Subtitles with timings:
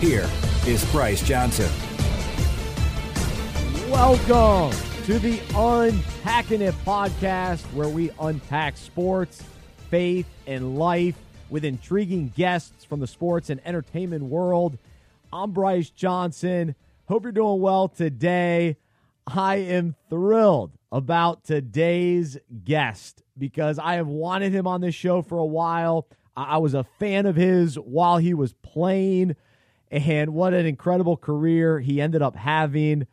[0.00, 0.30] Here
[0.64, 1.68] is Bryce Johnson.
[3.90, 9.42] Welcome to the Unpacking It podcast, where we unpack sports,
[9.90, 11.16] faith, and life
[11.50, 14.78] with intriguing guests from the sports and entertainment world.
[15.32, 16.76] I'm Bryce Johnson.
[17.08, 18.76] Hope you're doing well today.
[19.26, 25.38] I am thrilled about today's guest because I have wanted him on this show for
[25.38, 26.06] a while.
[26.36, 29.34] I was a fan of his while he was playing.
[29.90, 33.06] And what an incredible career he ended up having.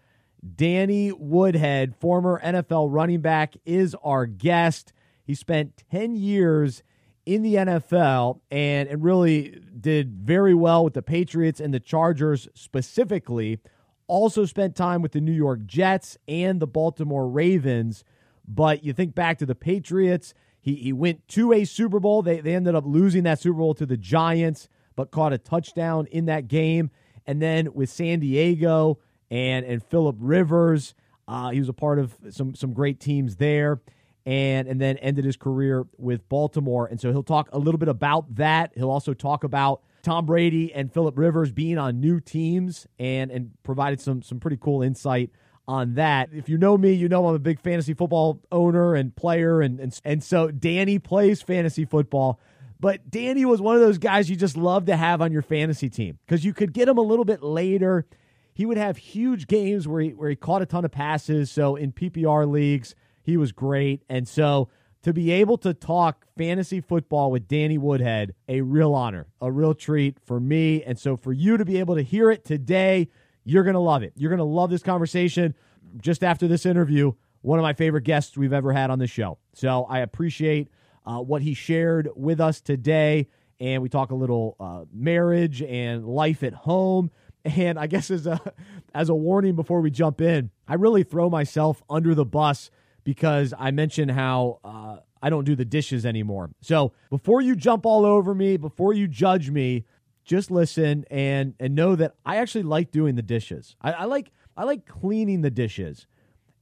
[0.56, 4.94] Danny Woodhead, former NFL running back, is our guest.
[5.24, 6.84] He spent 10 years
[7.26, 12.48] in the NFL and, and really did very well with the Patriots and the Chargers
[12.54, 13.60] specifically.
[14.08, 18.04] Also spent time with the New York Jets and the Baltimore Ravens.
[18.48, 22.22] But you think back to the Patriots, he, he went to a Super Bowl.
[22.22, 26.08] They, they ended up losing that Super Bowl to the Giants but caught a touchdown
[26.12, 26.90] in that game.
[27.26, 30.94] And then with San Diego and and Philip Rivers,
[31.28, 33.82] uh, he was a part of some some great teams there.
[34.28, 36.88] And, and then ended his career with Baltimore.
[36.88, 38.72] And so he'll talk a little bit about that.
[38.74, 43.52] He'll also talk about Tom Brady and Philip Rivers being on new teams and, and
[43.62, 45.30] provided some, some pretty cool insight
[45.68, 46.30] on that.
[46.34, 49.62] If you know me, you know I'm a big fantasy football owner and player.
[49.62, 52.40] And, and, and so Danny plays fantasy football.
[52.86, 55.90] But Danny was one of those guys you just love to have on your fantasy
[55.90, 58.06] team because you could get him a little bit later.
[58.54, 61.50] He would have huge games where he, where he caught a ton of passes.
[61.50, 64.04] So in PPR leagues, he was great.
[64.08, 64.70] And so
[65.02, 69.74] to be able to talk fantasy football with Danny Woodhead, a real honor, a real
[69.74, 70.84] treat for me.
[70.84, 73.10] And so for you to be able to hear it today,
[73.44, 74.14] you're going to love it.
[74.16, 75.56] You're going to love this conversation.
[76.00, 79.40] Just after this interview, one of my favorite guests we've ever had on the show.
[79.54, 80.70] So I appreciate
[81.06, 83.28] uh, what he shared with us today.
[83.60, 87.12] And we talk a little uh, marriage and life at home.
[87.46, 88.42] And I guess as a
[88.96, 92.72] as a warning before we jump in, I really throw myself under the bus
[93.04, 96.50] because I mentioned how uh, I don't do the dishes anymore.
[96.62, 99.86] So before you jump all over me, before you judge me,
[100.24, 103.76] just listen and and know that I actually like doing the dishes.
[103.80, 106.08] I, I like I like cleaning the dishes.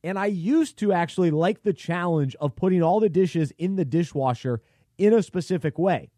[0.04, 3.86] And I used to actually like the challenge of putting all the dishes in the
[3.86, 4.62] dishwasher
[4.98, 6.10] in a specific way.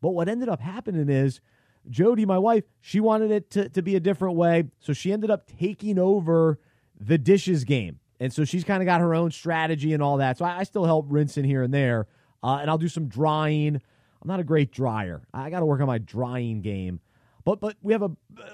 [0.00, 1.40] But what ended up happening is
[1.88, 4.64] Jody, my wife, she wanted it to, to be a different way.
[4.78, 6.58] So she ended up taking over
[6.98, 8.00] the dishes game.
[8.20, 10.38] And so she's kind of got her own strategy and all that.
[10.38, 12.06] So I, I still help rinse in here and there.
[12.42, 13.76] Uh, and I'll do some drying.
[13.76, 15.22] I'm not a great dryer.
[15.32, 17.00] I got to work on my drying game.
[17.44, 18.10] But but we have a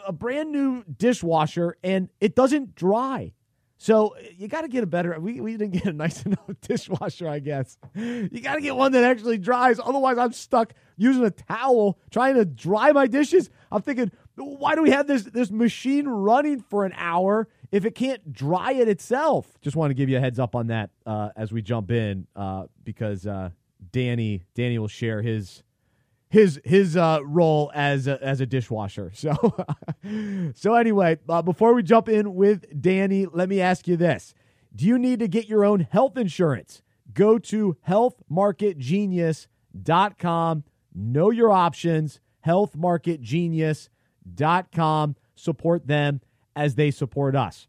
[0.07, 3.33] a brand new dishwasher and it doesn't dry.
[3.83, 5.19] So you got to get a better.
[5.19, 7.79] We, we didn't get a nice enough dishwasher, I guess.
[7.95, 9.81] You got to get one that actually dries.
[9.81, 13.49] Otherwise, I'm stuck using a towel trying to dry my dishes.
[13.73, 17.95] I'm thinking, why do we have this this machine running for an hour if it
[17.95, 19.47] can't dry it itself?
[19.63, 22.27] Just want to give you a heads up on that uh, as we jump in
[22.37, 23.49] uh, because uh,
[23.93, 25.63] Danny Danny will share his
[26.31, 29.13] his his uh, role as a, as a dishwasher.
[29.21, 29.35] So
[30.55, 34.33] so anyway, uh, before we jump in with Danny, let me ask you this:
[34.75, 36.81] Do you need to get your own health insurance?
[37.13, 40.65] Go to healthmarketgenius.com.
[40.95, 42.21] Know your options.
[42.47, 45.17] Healthmarketgenius.com.
[45.35, 46.21] Support them
[46.57, 47.67] as they support us.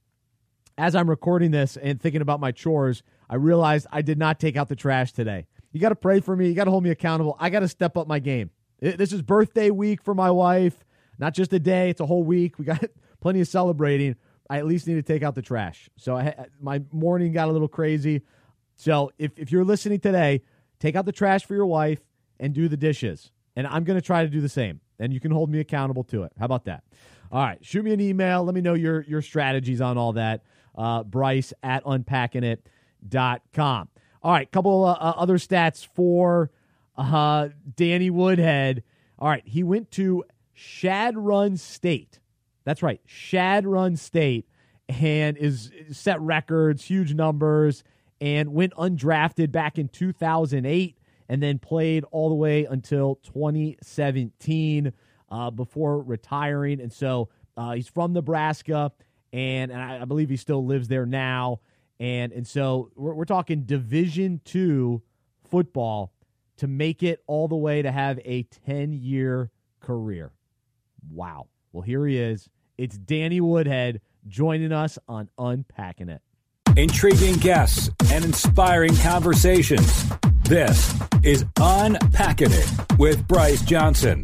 [0.78, 4.56] As I'm recording this and thinking about my chores, I realized I did not take
[4.56, 5.46] out the trash today.
[5.72, 6.48] You got to pray for me.
[6.48, 7.36] You got to hold me accountable.
[7.40, 8.52] I got to step up my game.
[8.80, 10.84] This is birthday week for my wife.
[11.20, 12.58] Not just a day, it's a whole week.
[12.58, 12.84] We got
[13.22, 14.16] plenty of celebrating.
[14.50, 15.90] I at least need to take out the trash.
[15.98, 18.22] So I, my morning got a little crazy.
[18.76, 20.42] So if, if you're listening today,
[20.80, 22.00] take out the trash for your wife
[22.40, 23.32] and do the dishes.
[23.56, 24.82] And I'm going to try to do the same.
[25.00, 26.32] And you can hold me accountable to it.
[26.40, 26.84] How about that?
[27.32, 27.64] All right.
[27.64, 28.44] Shoot me an email.
[28.44, 30.44] Let me know your, your strategies on all that.
[30.76, 33.88] Uh, Bryce at unpackingit.com.
[34.24, 36.52] All right, couple uh, other stats for
[36.98, 38.84] uh, Danny Woodhead.
[39.18, 40.24] All right, he went to
[40.54, 42.20] Chadron State.
[42.64, 44.48] That's right, Chadron State,
[44.88, 47.84] and is set records, huge numbers,
[48.20, 50.98] and went undrafted back in 2008,
[51.28, 54.94] and then played all the way until 2017.
[55.32, 58.92] uh, before retiring, and so uh, he's from Nebraska,
[59.32, 61.62] and, and I, I, believe he still lives there now.
[62.02, 65.04] And and so we're, we're talking Division two
[65.50, 66.12] football
[66.58, 70.32] to make it all the way to have a ten year career.
[71.12, 71.48] Wow.
[71.72, 72.50] Well, here he is.
[72.76, 76.24] It's Danny Woodhead joining us on Unpacking It.
[76.76, 80.06] Intriguing guests and inspiring conversations.
[80.44, 84.24] This is Unpacking It with Bryce Johnson.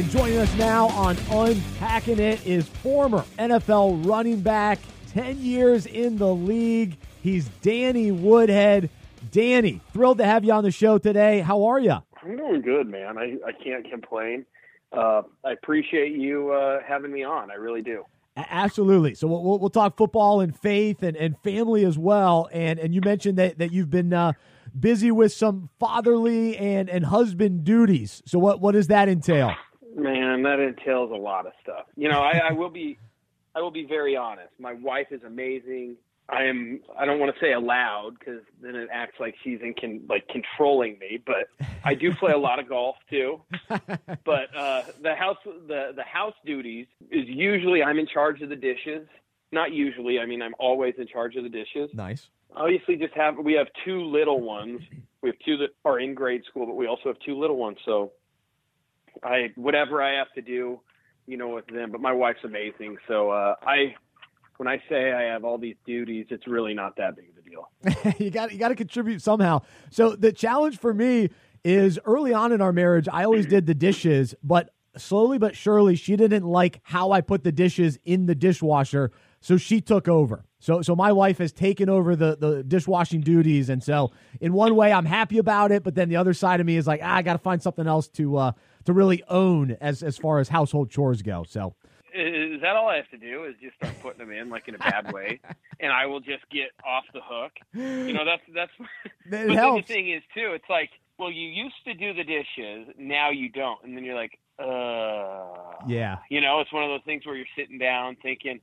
[0.00, 4.78] And joining us now on Unpacking It is former NFL running back,
[5.12, 6.96] 10 years in the league.
[7.22, 8.88] He's Danny Woodhead.
[9.30, 11.40] Danny, thrilled to have you on the show today.
[11.40, 11.96] How are you?
[12.22, 13.18] I'm doing good, man.
[13.18, 14.46] I, I can't complain.
[14.90, 17.50] Uh, I appreciate you uh, having me on.
[17.50, 18.06] I really do.
[18.38, 19.14] Absolutely.
[19.14, 22.48] So we'll, we'll talk football and faith and, and family as well.
[22.54, 24.32] And and you mentioned that, that you've been uh,
[24.78, 28.22] busy with some fatherly and, and husband duties.
[28.24, 29.54] So what, what does that entail?
[29.94, 31.86] Man, that entails a lot of stuff.
[31.96, 32.98] You know, I, I will be
[33.54, 34.50] I will be very honest.
[34.58, 35.96] My wife is amazing.
[36.28, 36.80] I am.
[36.96, 40.28] I don't want to say allowed because then it acts like she's in con, like
[40.28, 41.20] controlling me.
[41.24, 41.48] But
[41.84, 43.42] I do play a lot of golf too.
[44.24, 48.56] But uh, the house the the house duties is usually I'm in charge of the
[48.56, 49.08] dishes.
[49.52, 50.20] Not usually.
[50.20, 51.90] I mean, I'm always in charge of the dishes.
[51.92, 52.28] Nice.
[52.54, 54.80] Obviously, just have we have two little ones.
[55.22, 57.78] We have two that are in grade school, but we also have two little ones.
[57.84, 58.12] So
[59.22, 60.80] I whatever I have to do,
[61.26, 61.90] you know, with them.
[61.92, 62.96] But my wife's amazing.
[63.08, 63.94] So uh, I
[64.56, 67.48] when I say I have all these duties, it's really not that big of a
[67.48, 68.18] deal.
[68.18, 69.62] you got you got to contribute somehow.
[69.90, 71.30] So the challenge for me
[71.64, 75.94] is early on in our marriage, I always did the dishes, but slowly but surely
[75.94, 80.44] she didn't like how I put the dishes in the dishwasher, so she took over.
[80.58, 84.74] So so my wife has taken over the the dishwashing duties and so in one
[84.74, 87.16] way I'm happy about it, but then the other side of me is like, ah,
[87.16, 88.52] I got to find something else to uh
[88.84, 91.44] to really own as as far as household chores go.
[91.46, 91.74] So
[92.14, 93.44] is that all I have to do?
[93.44, 95.40] Is just start putting them in like in a bad way,
[95.80, 97.52] and I will just get off the hook.
[97.74, 98.72] You know, that's that's.
[99.32, 99.86] It but helps.
[99.86, 103.48] the thing is too, it's like, well, you used to do the dishes, now you
[103.48, 105.76] don't, and then you're like, uh.
[105.86, 106.18] Yeah.
[106.30, 108.60] You know, it's one of those things where you're sitting down thinking.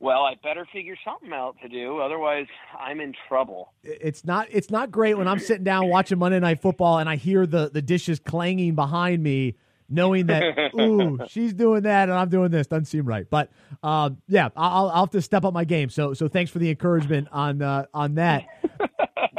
[0.00, 2.46] Well, I better figure something out to do, otherwise
[2.78, 3.72] I'm in trouble.
[3.82, 7.16] It's not it's not great when I'm sitting down watching Monday Night Football and I
[7.16, 9.56] hear the the dishes clanging behind me
[9.88, 10.42] knowing that
[10.80, 13.26] ooh she's doing that and I'm doing this doesn't seem right.
[13.28, 13.50] But
[13.82, 15.88] um, yeah, I'll, I'll have to step up my game.
[15.90, 18.44] So so thanks for the encouragement on uh, on that.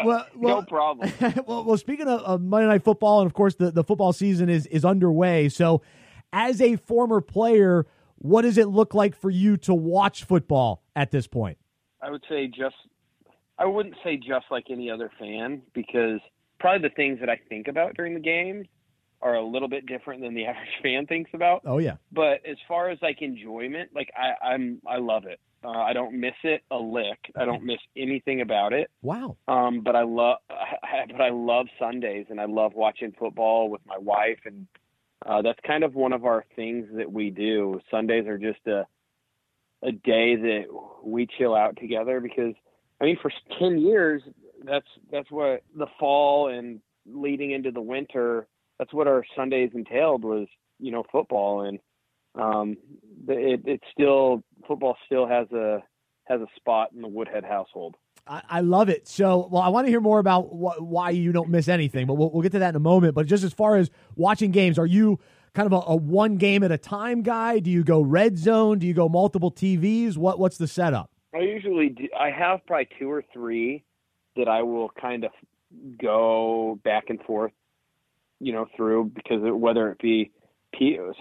[0.03, 1.11] well, well, no problem.
[1.45, 4.49] well, well, speaking of, of, Monday Night Football, and of course the, the football season
[4.49, 5.49] is is underway.
[5.49, 5.81] So,
[6.31, 7.85] as a former player,
[8.17, 11.57] what does it look like for you to watch football at this point?
[12.01, 12.75] I would say just
[13.57, 16.19] I wouldn't say just like any other fan because
[16.59, 18.67] probably the things that I think about during the games
[19.21, 21.61] are a little bit different than the average fan thinks about.
[21.65, 21.95] Oh yeah.
[22.11, 25.39] But as far as like enjoyment, like I, I'm I love it.
[25.63, 27.17] Uh, I don't miss it a lick.
[27.35, 28.91] I don't miss anything about it.
[29.01, 29.37] Wow.
[29.47, 33.97] Um, but I love, but I love Sundays, and I love watching football with my
[33.97, 34.67] wife, and
[35.25, 37.79] uh, that's kind of one of our things that we do.
[37.91, 38.85] Sundays are just a
[39.83, 40.63] a day that
[41.03, 42.55] we chill out together because,
[42.99, 44.21] I mean, for ten years,
[44.63, 50.23] that's that's what the fall and leading into the winter that's what our Sundays entailed
[50.23, 50.47] was
[50.79, 51.79] you know football and
[52.35, 52.77] um,
[53.27, 55.81] it it still football still has a
[56.25, 57.95] has a spot in the Woodhead household.
[58.27, 59.07] I, I love it.
[59.07, 62.15] So, well, I want to hear more about wh- why you don't miss anything, but
[62.15, 63.15] we'll, we'll get to that in a moment.
[63.15, 65.19] But just as far as watching games, are you
[65.53, 67.59] kind of a, a one game at a time guy?
[67.59, 68.79] Do you go red zone?
[68.79, 70.17] Do you go multiple TVs?
[70.17, 71.11] What what's the setup?
[71.33, 73.83] I usually do, I have probably two or three
[74.37, 75.31] that I will kind of
[75.99, 77.51] go back and forth
[78.39, 80.31] you know, through because it, whether it be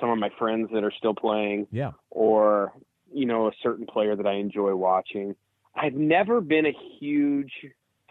[0.01, 2.73] some of my friends that are still playing, yeah, or
[3.13, 5.37] you know, a certain player that I enjoy watching.
[5.77, 7.53] I've never been a huge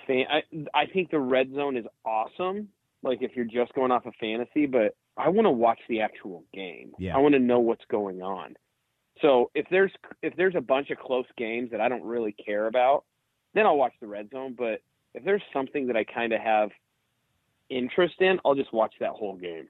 [0.08, 0.26] fan.
[0.30, 0.44] I
[0.74, 2.70] I think the red zone is awesome.
[3.02, 6.44] Like if you're just going off of fantasy, but I want to watch the actual
[6.54, 6.92] game.
[6.98, 7.16] Yeah.
[7.16, 8.56] I want to know what's going on.
[9.22, 9.92] So if there's
[10.22, 13.06] if there's a bunch of close games that I don't really care about,
[13.54, 14.56] then I'll watch the red zone.
[14.58, 14.82] But
[15.14, 16.70] if there's something that I kind of have
[17.70, 19.68] interest in, I'll just watch that whole game.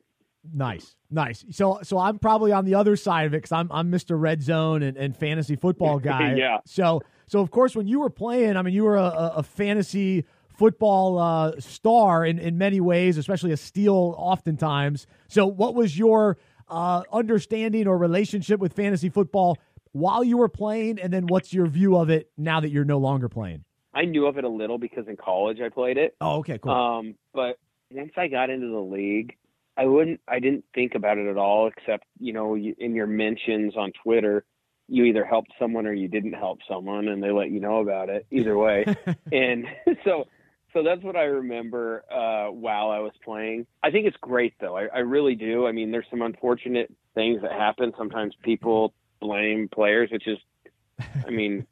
[0.51, 1.45] Nice, nice.
[1.51, 4.19] So, so I'm probably on the other side of it because I'm I'm Mr.
[4.19, 6.35] Red Zone and, and fantasy football guy.
[6.35, 6.57] yeah.
[6.65, 10.25] So, so of course, when you were playing, I mean, you were a, a fantasy
[10.57, 15.07] football uh, star in in many ways, especially a steal, oftentimes.
[15.27, 19.57] So, what was your uh, understanding or relationship with fantasy football
[19.93, 22.97] while you were playing, and then what's your view of it now that you're no
[22.97, 23.63] longer playing?
[23.93, 26.15] I knew of it a little because in college I played it.
[26.19, 26.71] Oh, okay, cool.
[26.71, 27.57] Um, but
[27.91, 29.35] once I got into the league,
[29.75, 30.21] I wouldn't.
[30.27, 33.91] I didn't think about it at all, except you know, you, in your mentions on
[34.03, 34.45] Twitter,
[34.87, 38.09] you either helped someone or you didn't help someone, and they let you know about
[38.09, 38.25] it.
[38.31, 38.85] Either way,
[39.31, 39.65] and
[40.03, 40.27] so
[40.73, 43.67] so that's what I remember uh, while I was playing.
[43.83, 44.75] I think it's great though.
[44.75, 45.67] I, I really do.
[45.67, 47.93] I mean, there's some unfortunate things that happen.
[47.97, 50.37] Sometimes people blame players, which is,
[51.25, 51.65] I mean,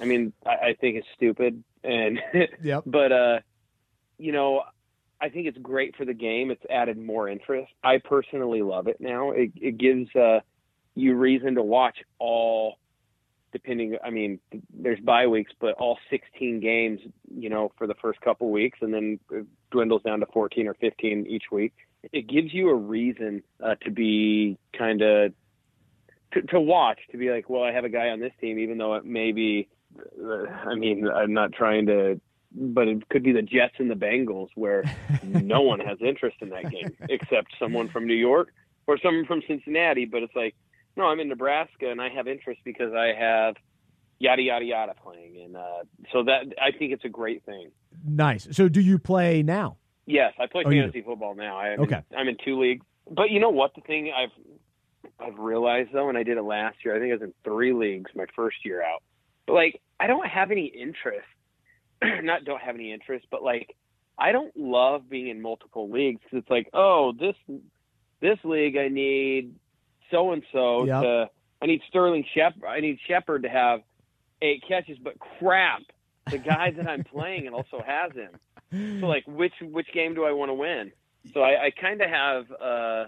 [0.00, 1.62] I mean, I, I think it's stupid.
[1.84, 2.20] And
[2.62, 2.82] yep.
[2.86, 3.38] but uh,
[4.18, 4.62] you know,
[5.20, 6.50] I think it's great for the game.
[6.50, 7.72] It's added more interest.
[7.84, 9.32] I personally love it now.
[9.32, 10.40] It, it gives uh,
[10.94, 12.78] you reason to watch all
[13.52, 14.38] depending i mean
[14.72, 17.00] there's bye weeks but all 16 games
[17.34, 20.74] you know for the first couple weeks and then it dwindles down to 14 or
[20.74, 21.72] 15 each week
[22.12, 25.32] it gives you a reason uh, to be kind of
[26.32, 28.78] to, to watch to be like well i have a guy on this team even
[28.78, 29.68] though it may be
[30.22, 32.20] uh, i mean i'm not trying to
[32.52, 34.84] but it could be the jets and the bengals where
[35.22, 38.48] no one has interest in that game except someone from new york
[38.86, 40.54] or someone from cincinnati but it's like
[40.96, 43.54] no, I'm in Nebraska and I have interest because I have
[44.18, 47.70] yada yada yada playing, and uh, so that I think it's a great thing.
[48.04, 48.48] Nice.
[48.50, 49.76] So, do you play now?
[50.06, 51.56] Yes, I play Oh, fantasy football now.
[51.56, 52.02] I am Okay.
[52.10, 53.72] in, I'm in two leagues, but you know what?
[53.76, 54.32] The thing I've
[55.20, 56.96] I've realized though, and I did it last year.
[56.96, 59.00] I think I was in three leagues my first year out.
[59.46, 61.24] But like, I don't have any interest.
[62.22, 63.74] Not don't have any interest, but like,
[64.18, 67.36] I don't love being in multiple leagues because it's like, oh, this
[68.20, 69.54] this league I need
[70.10, 71.30] so and so to
[71.62, 72.64] I need Sterling Shepard.
[72.64, 73.80] I need Shepard to have
[74.42, 75.82] eight catches, but crap,
[76.30, 78.30] the guy that I'm playing and also has him.
[79.00, 80.92] So like, which which game do I want to win?
[81.34, 82.50] So I, I kind of have.
[82.52, 83.04] uh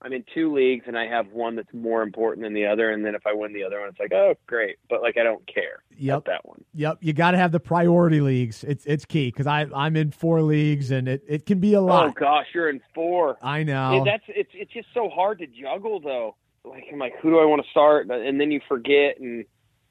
[0.00, 2.90] I'm in two leagues, and I have one that's more important than the other.
[2.90, 4.76] And then if I win the other one, it's like, oh, great.
[4.88, 6.14] But like, I don't care Yep.
[6.18, 6.64] about that one.
[6.74, 6.98] Yep.
[7.00, 8.62] You got to have the priority leagues.
[8.62, 11.80] It's it's key because I I'm in four leagues and it, it can be a
[11.80, 12.06] lot.
[12.06, 13.38] Oh gosh, you're in four.
[13.42, 14.04] I know.
[14.04, 16.36] that's it's it's just so hard to juggle though.
[16.64, 18.08] Like I'm like, who do I want to start?
[18.08, 19.44] And then you forget, and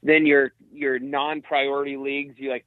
[0.03, 2.65] then your your non-priority leagues you like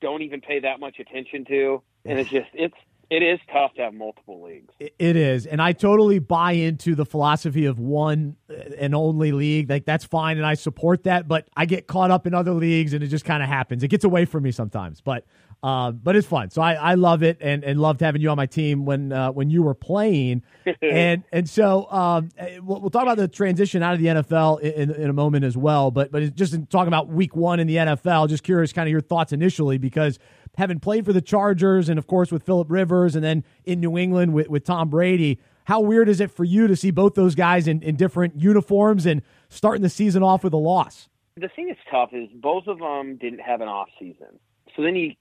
[0.00, 2.74] don't even pay that much attention to, and it's just it's
[3.10, 4.72] it is tough to have multiple leagues.
[4.80, 8.36] It- is, and I totally buy into the philosophy of one
[8.78, 9.70] and only league.
[9.70, 11.28] Like that's fine, and I support that.
[11.28, 13.82] But I get caught up in other leagues, and it just kind of happens.
[13.82, 15.24] It gets away from me sometimes, but
[15.64, 16.50] uh, but it's fun.
[16.50, 19.32] So I, I love it, and, and loved having you on my team when uh,
[19.32, 20.42] when you were playing,
[20.82, 22.28] and and so um,
[22.62, 25.42] we'll, we'll talk about the transition out of the NFL in, in, in a moment
[25.42, 25.90] as well.
[25.90, 28.92] But but just in talking about Week One in the NFL, just curious, kind of
[28.92, 30.18] your thoughts initially because
[30.58, 33.96] having played for the Chargers and of course with Philip Rivers and then in New
[33.96, 37.34] England with, with Tom Brady, how weird is it for you to see both those
[37.34, 41.08] guys in, in different uniforms and starting the season off with a loss?
[41.36, 44.38] the thing that's tough is both of them didn't have an off season.
[44.76, 45.14] So then you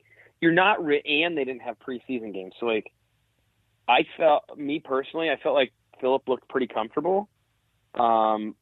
[0.43, 2.53] you're not re- and they didn't have preseason games.
[2.59, 2.91] So like
[3.87, 5.71] I felt me personally, I felt like
[6.01, 7.29] Philip looked pretty comfortable.
[7.95, 8.55] Um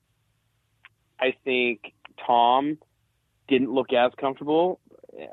[1.19, 1.93] I think
[2.25, 2.77] Tom
[3.47, 4.79] didn't look as comfortable.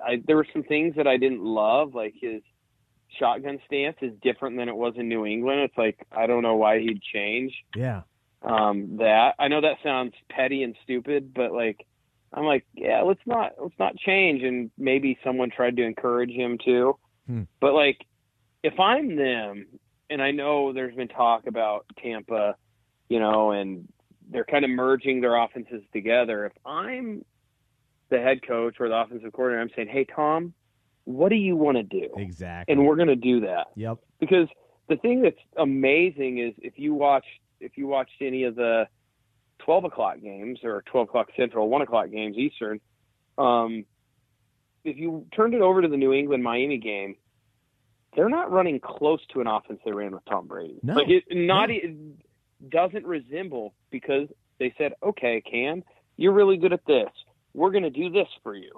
[0.04, 2.42] I there were some things that I didn't love like his
[3.18, 5.60] shotgun stance is different than it was in New England.
[5.60, 8.02] It's like I don't know why he'd change Yeah.
[8.42, 9.34] um, that.
[9.38, 11.86] I know that sounds petty and stupid, but like,
[12.32, 14.42] I'm like, yeah, let's not let's not change.
[14.42, 17.42] And maybe someone tried to encourage him to, Hmm.
[17.60, 18.04] but like,
[18.62, 19.66] if I'm them,
[20.10, 22.56] and I know there's been talk about Tampa,
[23.08, 23.88] you know, and
[24.30, 26.46] they're kind of merging their offenses together.
[26.46, 27.24] If I'm
[28.10, 30.54] the head coach or the offensive coordinator, I'm saying, hey Tom,
[31.04, 32.08] what do you want to do?
[32.16, 32.72] Exactly.
[32.72, 33.98] And we're going to do that yep.
[34.20, 34.48] because
[34.88, 37.24] the thing that's amazing is if you watch
[37.60, 38.86] if you watched any of the
[39.60, 42.80] 12 o'clock games or 12 o'clock central 1 o'clock games eastern
[43.36, 43.84] um,
[44.84, 47.16] if you turned it over to the new england miami game
[48.16, 50.94] they're not running close to an offense they ran with tom brady No.
[50.94, 51.74] like it not No.
[51.76, 51.96] it
[52.70, 55.84] doesn't resemble because they said okay cam
[56.16, 57.10] you're really good at this
[57.54, 58.72] we're going to do this for you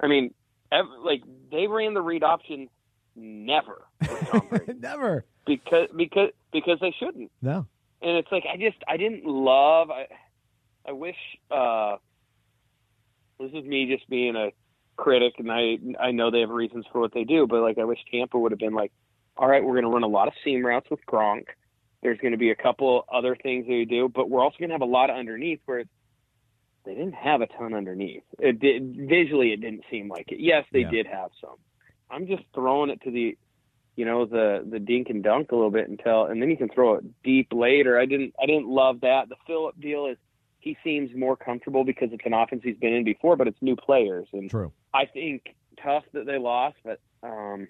[0.00, 0.32] i mean
[0.72, 2.68] ev- like they ran the read option
[3.16, 5.24] never with tom brady Never.
[5.46, 7.30] because because because they shouldn't.
[7.42, 7.66] No.
[8.04, 9.90] And it's like I just I didn't love.
[9.90, 10.06] I
[10.86, 11.16] I wish
[11.50, 11.96] uh,
[13.40, 14.50] this is me just being a
[14.96, 17.84] critic, and I I know they have reasons for what they do, but like I
[17.84, 18.92] wish Tampa would have been like,
[19.36, 21.46] all right, we're going to run a lot of seam routes with Gronk.
[22.02, 24.68] There's going to be a couple other things that we do, but we're also going
[24.68, 25.84] to have a lot of underneath where
[26.84, 28.22] they didn't have a ton underneath.
[28.38, 30.40] It did visually, it didn't seem like it.
[30.40, 30.90] Yes, they Yeah.
[30.90, 31.56] did have some.
[32.10, 33.38] I'm just throwing it to the
[33.96, 36.68] you know the the dink and dunk a little bit until and then you can
[36.68, 37.98] throw it deep later.
[37.98, 39.28] I didn't I didn't love that.
[39.28, 40.16] The Philip deal is
[40.58, 43.76] he seems more comfortable because it's an offense he's been in before, but it's new
[43.76, 44.72] players and True.
[44.92, 47.68] I think tough that they lost, but um,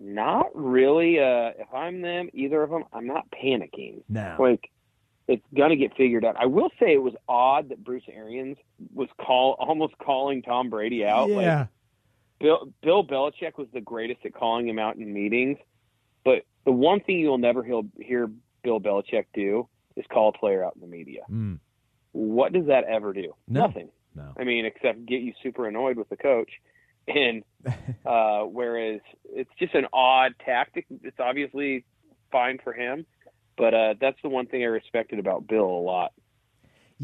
[0.00, 1.18] not really.
[1.18, 4.02] Uh, if I'm them, either of them, I'm not panicking.
[4.08, 4.36] No.
[4.38, 4.70] Like
[5.28, 6.36] it's gonna get figured out.
[6.38, 8.58] I will say it was odd that Bruce Arians
[8.92, 11.30] was call almost calling Tom Brady out.
[11.30, 11.66] Like, Yeah.
[12.42, 15.58] Bill Bill Belichick was the greatest at calling him out in meetings,
[16.24, 18.30] but the one thing you'll never hear, hear
[18.64, 21.22] Bill Belichick do is call a player out in the media.
[21.30, 21.60] Mm.
[22.10, 23.34] What does that ever do?
[23.48, 23.66] No.
[23.66, 23.88] Nothing.
[24.14, 24.34] No.
[24.38, 26.50] I mean, except get you super annoyed with the coach.
[27.08, 27.44] And
[28.06, 30.86] uh, whereas it's just an odd tactic.
[31.02, 31.84] It's obviously
[32.30, 33.06] fine for him,
[33.56, 36.12] but uh, that's the one thing I respected about Bill a lot.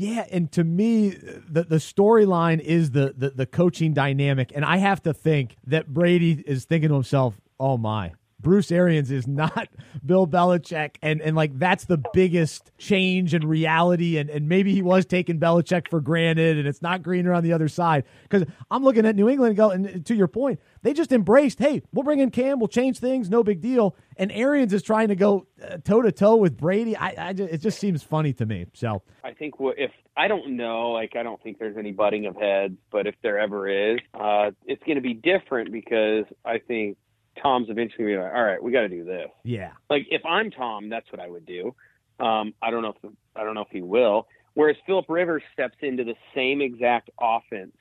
[0.00, 4.76] Yeah, and to me, the the storyline is the, the the coaching dynamic, and I
[4.76, 9.68] have to think that Brady is thinking to himself, "Oh my, Bruce Arians is not
[10.06, 14.82] Bill Belichick," and and like that's the biggest change in reality, and and maybe he
[14.82, 18.04] was taking Belichick for granted, and it's not greener on the other side.
[18.22, 21.58] Because I'm looking at New England, and go and to your point, they just embraced,
[21.58, 25.08] "Hey, we'll bring in Cam, we'll change things, no big deal," and Arians is trying
[25.08, 25.46] to go
[25.84, 26.96] toe to toe with Brady.
[26.96, 28.66] I, I just, it just seems funny to me.
[28.74, 32.36] So I think if I don't know, like I don't think there's any butting of
[32.36, 36.96] heads, but if there ever is, uh, it's going to be different because I think
[37.42, 39.28] Tom's eventually to be like, all right, we got to do this.
[39.44, 41.74] yeah, Like if I'm Tom, that's what I would do.
[42.20, 44.26] Um, I don't know if I don't know if he will.
[44.54, 47.76] Whereas Philip Rivers steps into the same exact offense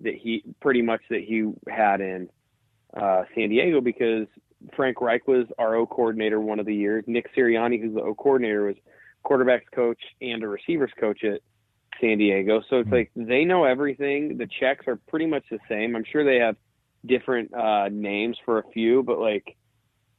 [0.00, 2.28] that he pretty much that he had in
[2.96, 4.28] uh, San Diego because
[4.76, 7.04] Frank Reich was our O coordinator one of the years.
[7.06, 8.76] Nick Sirianni, who's the O coordinator, was
[9.24, 11.40] quarterbacks coach and a receivers coach at
[12.00, 12.62] San Diego.
[12.70, 14.36] So it's like they know everything.
[14.38, 15.96] The checks are pretty much the same.
[15.96, 16.56] I'm sure they have
[17.06, 19.56] different uh, names for a few, but like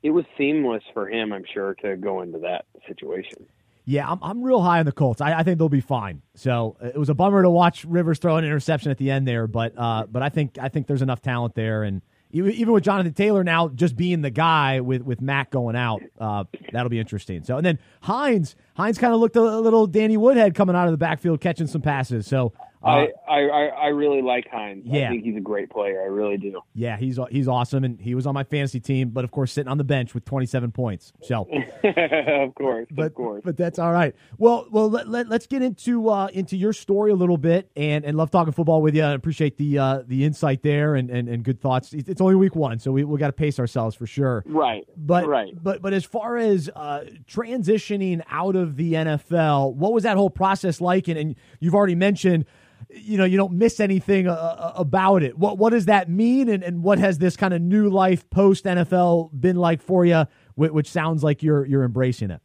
[0.03, 3.45] it was seamless for him, I'm sure, to go into that situation.
[3.85, 5.21] Yeah, I'm, I'm real high on the Colts.
[5.21, 6.21] I, I think they'll be fine.
[6.35, 9.27] So uh, it was a bummer to watch Rivers throw an interception at the end
[9.27, 12.01] there, but uh, but I think I think there's enough talent there, and
[12.31, 16.43] even, with Jonathan Taylor now just being the guy with with Mack going out, uh,
[16.73, 17.43] that'll be interesting.
[17.43, 20.87] So and then Hines Hines kind of looked a, a little Danny Woodhead coming out
[20.87, 22.27] of the backfield catching some passes.
[22.27, 22.51] So
[22.83, 24.83] uh, I, I, I really like Hines.
[24.85, 25.07] Yeah.
[25.07, 26.01] I think he's a great player.
[26.01, 26.61] I really do.
[26.73, 29.69] yeah, he's he's awesome, and he was on my fantasy team, but of course sitting
[29.69, 31.11] on the bench with 27 points.
[31.23, 31.47] So.
[31.83, 33.41] of course, but of course.
[33.43, 34.15] but that's all right.
[34.37, 38.05] Well, well, let, let, us get into uh, into your story a little bit, and,
[38.05, 39.03] and love talking football with you.
[39.03, 41.93] I appreciate the uh, the insight there and, and, and good thoughts.
[41.93, 44.43] It's it's only week one, so we we got to pace ourselves for sure.
[44.45, 44.87] right.
[44.95, 45.51] But right.
[45.61, 50.29] but but as far as uh, transitioning out of the NFL, what was that whole
[50.29, 51.07] process like?
[51.07, 52.45] And, and you've already mentioned,
[52.89, 55.37] you know, you don't miss anything uh, uh, about it.
[55.37, 56.49] What what does that mean?
[56.49, 60.25] And, and what has this kind of new life post NFL been like for you?
[60.55, 62.41] Which, which sounds like you're you're embracing it.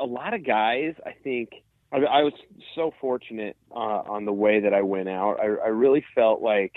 [0.00, 1.50] a lot of guys, I think,
[1.92, 2.32] I, I was
[2.74, 3.74] so fortunate uh,
[4.08, 5.38] on the way that I went out.
[5.40, 6.72] I, I really felt like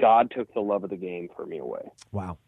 [0.00, 2.38] God took the love of the game for me away, Wow.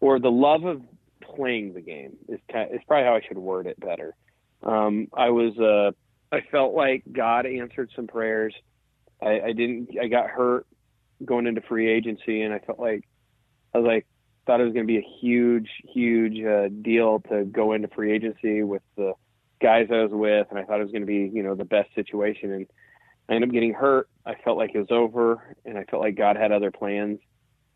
[0.00, 0.82] or the love of
[1.22, 4.14] playing the game is kind is probably how I should word it better.
[4.62, 5.92] Um, I was, uh,
[6.34, 8.54] I felt like God answered some prayers.
[9.22, 10.66] I, I didn't, I got hurt
[11.24, 13.08] going into free agency, and I felt like
[13.74, 14.06] I was like
[14.46, 18.12] thought it was going to be a huge, huge uh, deal to go into free
[18.12, 19.12] agency with the
[19.60, 21.64] guys I was with, and I thought it was going to be, you know, the
[21.64, 22.52] best situation.
[22.52, 22.66] And
[23.28, 24.08] I ended up getting hurt.
[24.24, 27.18] I felt like it was over, and I felt like God had other plans,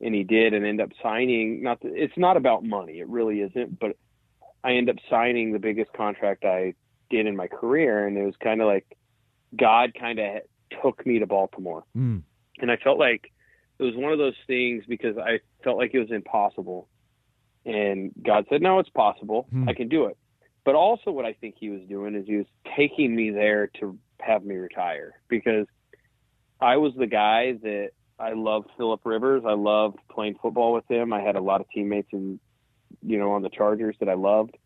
[0.01, 1.63] and He did, and end up signing.
[1.63, 3.97] Not, that, it's not about money, it really isn't, but
[4.63, 6.75] I end up signing the biggest contract I
[7.09, 8.97] did in my career, and it was kind of like
[9.57, 10.43] God kind of
[10.83, 12.23] took me to Baltimore, Mm.
[12.61, 13.33] and I felt like
[13.79, 16.89] it was one of those things because I felt like it was impossible.
[17.67, 19.47] And God said, No, it's possible.
[19.51, 19.69] Hmm.
[19.69, 20.17] I can do it.
[20.65, 23.99] But also, what I think He was doing is He was taking me there to
[24.21, 25.67] have me retire because
[26.61, 29.43] I was the guy that I loved Philip Rivers.
[29.47, 31.13] I loved playing football with him.
[31.15, 32.39] I had a lot of teammates in,
[33.03, 34.57] you know, on the Chargers that I loved.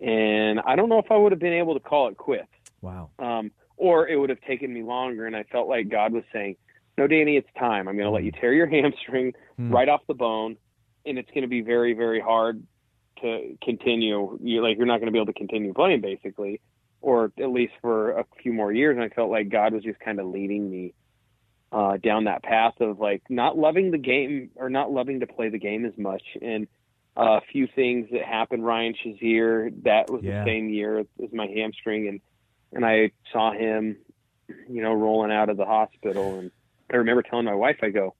[0.00, 2.48] And I don't know if I would have been able to call it quits
[2.82, 3.10] Wow.
[3.18, 5.26] um, or it would have taken me longer.
[5.26, 6.56] And I felt like God was saying,
[6.98, 7.88] "No, Danny, it's time.
[7.88, 9.72] I'm going to let you tear your hamstring Hmm.
[9.72, 10.56] right off the bone,
[11.04, 12.62] and it's going to be very, very hard
[13.22, 14.38] to continue.
[14.42, 16.60] You like you're not going to be able to continue playing, basically,
[17.00, 19.98] or at least for a few more years." And I felt like God was just
[20.00, 20.94] kind of leading me
[21.72, 25.48] uh, down that path of like not loving the game or not loving to play
[25.48, 26.22] the game as much.
[26.42, 26.66] And
[27.16, 28.64] uh, a few things that happened.
[28.64, 30.44] Ryan Shazier, that was Yeah.
[30.44, 32.20] the same year as my hamstring, and
[32.72, 33.96] and I saw him,
[34.68, 36.38] you know, rolling out of the hospital.
[36.38, 36.50] And
[36.92, 38.14] I remember telling my wife, I go,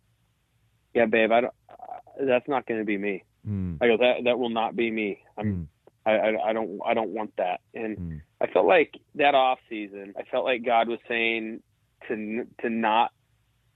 [0.95, 1.55] "Yeah, babe, I don't.
[1.69, 3.79] Uh, that's not going to be me." Mm.
[3.81, 5.23] I go, "That that will not be me.
[5.39, 5.47] I'm.
[5.47, 5.67] Mm.
[6.07, 8.21] I, I I don't I don't want that." And Mm.
[8.41, 11.63] I felt like that off season, I felt like God was saying
[12.09, 13.13] to to not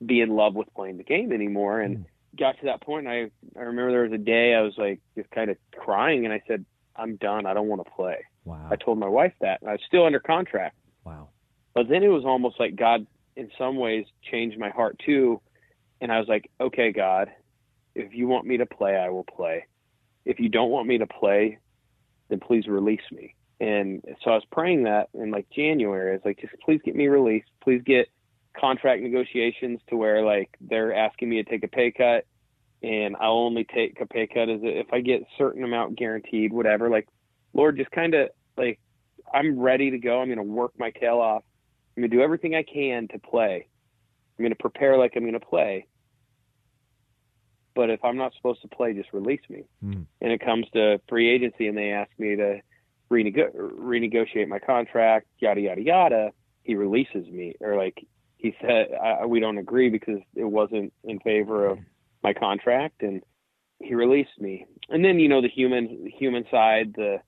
[0.04, 2.04] be in love with playing the game anymore, and Mm.
[2.38, 5.00] got to that point, and I I remember there was a day I was like
[5.16, 6.64] just kind of crying, and I said,
[6.96, 7.46] "I'm done.
[7.46, 8.68] I don't want to play." Wow.
[8.70, 10.76] I told my wife that, I was still under contract.
[11.04, 11.28] Wow.
[11.74, 15.40] But then it was almost like God, in some ways, changed my heart too,
[16.00, 17.30] and I was like, "Okay, God,
[17.94, 19.66] if you want me to play, I will play.
[20.24, 21.58] If you don't want me to play,
[22.28, 26.10] then please release me." And so I was praying that in like January.
[26.10, 27.48] I was like, just please get me released.
[27.62, 28.08] Please get
[28.58, 32.24] contract negotiations to where like they're asking me to take a pay cut
[32.84, 36.52] and I'll only take a pay cut as if I get a certain amount guaranteed,
[36.52, 36.90] whatever.
[36.90, 37.08] Like,
[37.54, 38.78] Lord, just kind of like
[39.32, 40.20] I'm ready to go.
[40.20, 41.42] I'm going to work my tail off.
[41.96, 43.66] I'm going to do everything I can to play.
[44.38, 45.86] I'm going to prepare like I'm going to play.
[47.74, 49.64] But if I'm not supposed to play, just release me.
[49.84, 50.06] Mm.
[50.20, 52.60] And it comes to free agency, and they ask me to
[53.10, 56.30] renego- renegotiate my contract, yada yada yada.
[56.62, 61.18] He releases me, or like he said, I, we don't agree because it wasn't in
[61.20, 61.78] favor of
[62.22, 63.22] my contract, and
[63.80, 64.66] he released me.
[64.88, 67.20] And then you know the human human side, the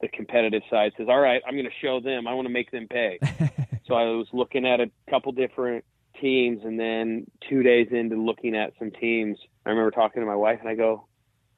[0.00, 2.26] the competitive side says, all right, I'm going to show them.
[2.26, 3.18] I want to make them pay.
[3.86, 5.84] so I was looking at a couple different
[6.20, 10.36] teams, and then two days into looking at some teams, I remember talking to my
[10.36, 11.06] wife, and I go,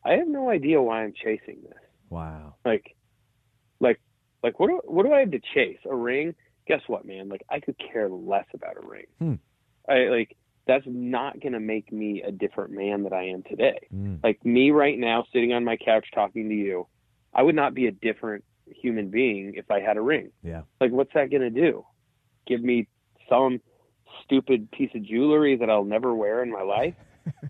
[0.05, 1.79] I have no idea why I'm chasing this.
[2.09, 2.55] Wow.
[2.65, 2.97] Like,
[3.81, 4.01] like,
[4.43, 5.79] like, what do what do I have to chase?
[5.89, 6.35] A ring?
[6.67, 7.29] Guess what, man?
[7.29, 9.07] Like, I could care less about a ring.
[9.19, 9.35] Hmm.
[9.89, 13.81] I like that's not going to make me a different man that I am today.
[13.93, 14.23] Mm.
[14.23, 16.87] Like me right now, sitting on my couch talking to you,
[17.35, 20.31] I would not be a different human being if I had a ring.
[20.43, 20.63] Yeah.
[20.81, 21.85] Like, what's that going to do?
[22.47, 22.89] Give me
[23.29, 23.61] some
[24.25, 26.95] stupid piece of jewelry that I'll never wear in my life?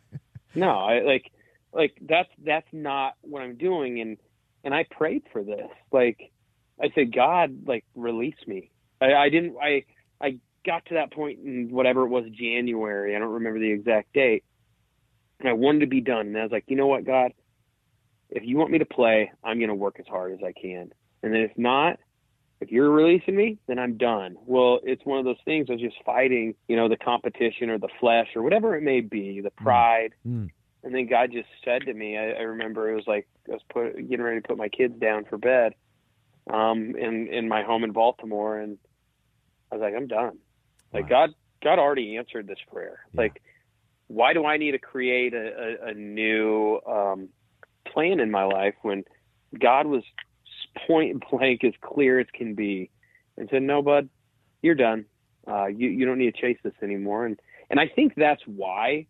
[0.54, 1.30] no, I like,
[1.72, 4.00] like that's that's not what I'm doing.
[4.00, 4.18] And
[4.64, 5.68] and I prayed for this.
[5.90, 6.32] Like,
[6.80, 8.70] I said, God, like, release me.
[9.00, 9.56] I, I didn't.
[9.62, 9.84] I
[10.20, 13.16] I got to that point in whatever it was January.
[13.16, 14.44] I don't remember the exact date.
[15.38, 16.26] And I wanted to be done.
[16.28, 17.32] And I was like, you know what, God,
[18.30, 20.92] if you want me to play, I'm going to work as hard as I can.
[21.22, 21.98] And then if not,
[22.60, 24.36] if you're releasing me, then I'm done.
[24.44, 25.66] Well, it's one of those things.
[25.68, 29.00] I was just fighting, you know, the competition or the flesh or whatever it may
[29.00, 30.14] be, the pride.
[30.26, 30.50] Mm.
[30.82, 33.62] And then God just said to me, I, I remember it was like I was
[33.72, 35.74] put, getting ready to put my kids down for bed,
[36.50, 38.78] um, in in my home in Baltimore, and
[39.70, 40.38] I was like, I'm done.
[40.92, 41.26] Like Wow.
[41.26, 43.00] God, God already answered this prayer.
[43.12, 43.20] Yeah.
[43.22, 43.42] Like,
[44.08, 47.28] why do I need to create a, a, a new um,
[47.92, 49.05] plan in my life when
[49.59, 50.03] God was
[50.87, 52.90] point blank as clear as can be,
[53.37, 54.09] and said, "No, bud,
[54.62, 55.07] you're done.
[55.46, 57.38] Uh, you you don't need to chase this anymore." And
[57.70, 59.07] and I think that's why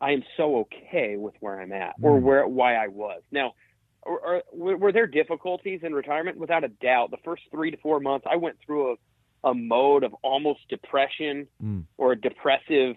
[0.00, 2.22] I am so okay with where I'm at or Mm.
[2.22, 3.54] where why I was now.
[4.02, 6.38] Or, or, were were there difficulties in retirement?
[6.38, 7.10] Without a doubt.
[7.10, 8.96] The first three to four months, I went through a
[9.42, 11.84] a mode of almost depression Mm.
[11.98, 12.96] or a depressive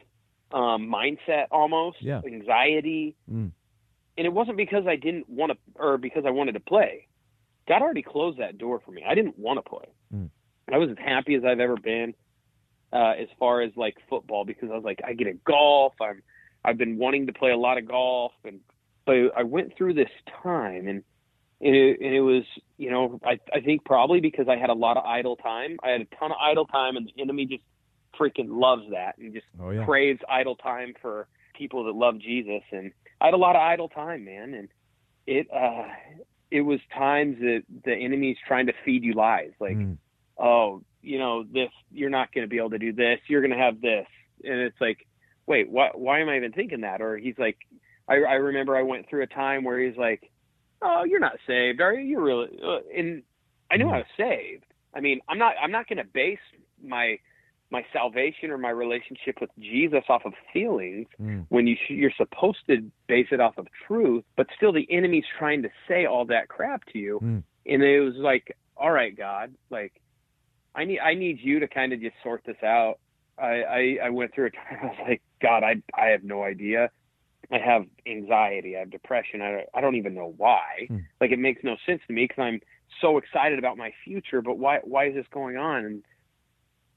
[0.52, 2.22] um, mindset, almost Yeah.
[2.26, 3.16] anxiety.
[3.32, 3.52] Mm.
[4.17, 7.08] And it wasn't because I didn't want to, or because I wanted to play.
[7.67, 9.04] God already closed that door for me.
[9.08, 9.86] I didn't want to play.
[10.13, 10.30] Mm.
[10.71, 12.13] I was as happy as I've ever been
[12.91, 15.93] uh, as far as like football because I was like, I get to golf.
[16.02, 16.21] I'm,
[16.63, 18.60] I've been wanting to play a lot of golf, and
[19.06, 20.12] but I went through this
[20.43, 21.04] time and
[21.60, 22.43] and it, and it was,
[22.78, 25.78] you know, I, I think probably because I had a lot of idle time.
[25.82, 27.63] I had a ton of idle time, and the enemy just
[28.19, 29.86] freaking loves that and just Oh yeah.
[29.86, 32.62] craves idle time for people that love Jesus.
[32.71, 32.91] And
[33.24, 34.54] I had a lot of idle time, man.
[34.54, 34.68] And
[35.26, 35.88] it, uh,
[36.52, 39.98] it was times that the enemy's trying to feed you lies like, Mm.
[40.38, 43.20] oh, you know, this, you're not going to be able to do this.
[43.28, 44.06] You're going to have this.
[44.44, 45.08] And it's like,
[45.48, 47.02] wait, why, why am I even thinking that?
[47.02, 47.58] Or he's like,
[48.08, 50.30] I, I remember I went through a time where he's like,
[50.82, 52.02] oh, you're not saved, are you?
[52.02, 53.24] You're really, uh, and
[53.72, 54.66] I knew I was saved.
[54.94, 56.38] I mean, I'm not, I'm not going to base
[56.84, 57.18] my,
[57.71, 61.45] my salvation or my relationship with Jesus off of feelings Mm.
[61.49, 65.26] when you sh- you're supposed to base it off of truth, but still the enemy's
[65.39, 67.19] trying to say all that crap to you.
[67.23, 67.43] Mm.
[67.65, 69.93] And it was like, all right, God, like
[70.76, 72.99] I need I need you to kind of just sort this out.
[73.38, 76.43] I, I I went through a time I was like, God, I I have no
[76.43, 76.91] idea.
[77.52, 79.41] I have anxiety, I have depression.
[79.41, 80.86] I don't, I don't even know why.
[80.88, 80.99] Hmm.
[81.19, 82.62] Like it makes no sense to me because I'm
[83.02, 85.86] so excited about my future, but why why is this going on?
[85.86, 86.04] And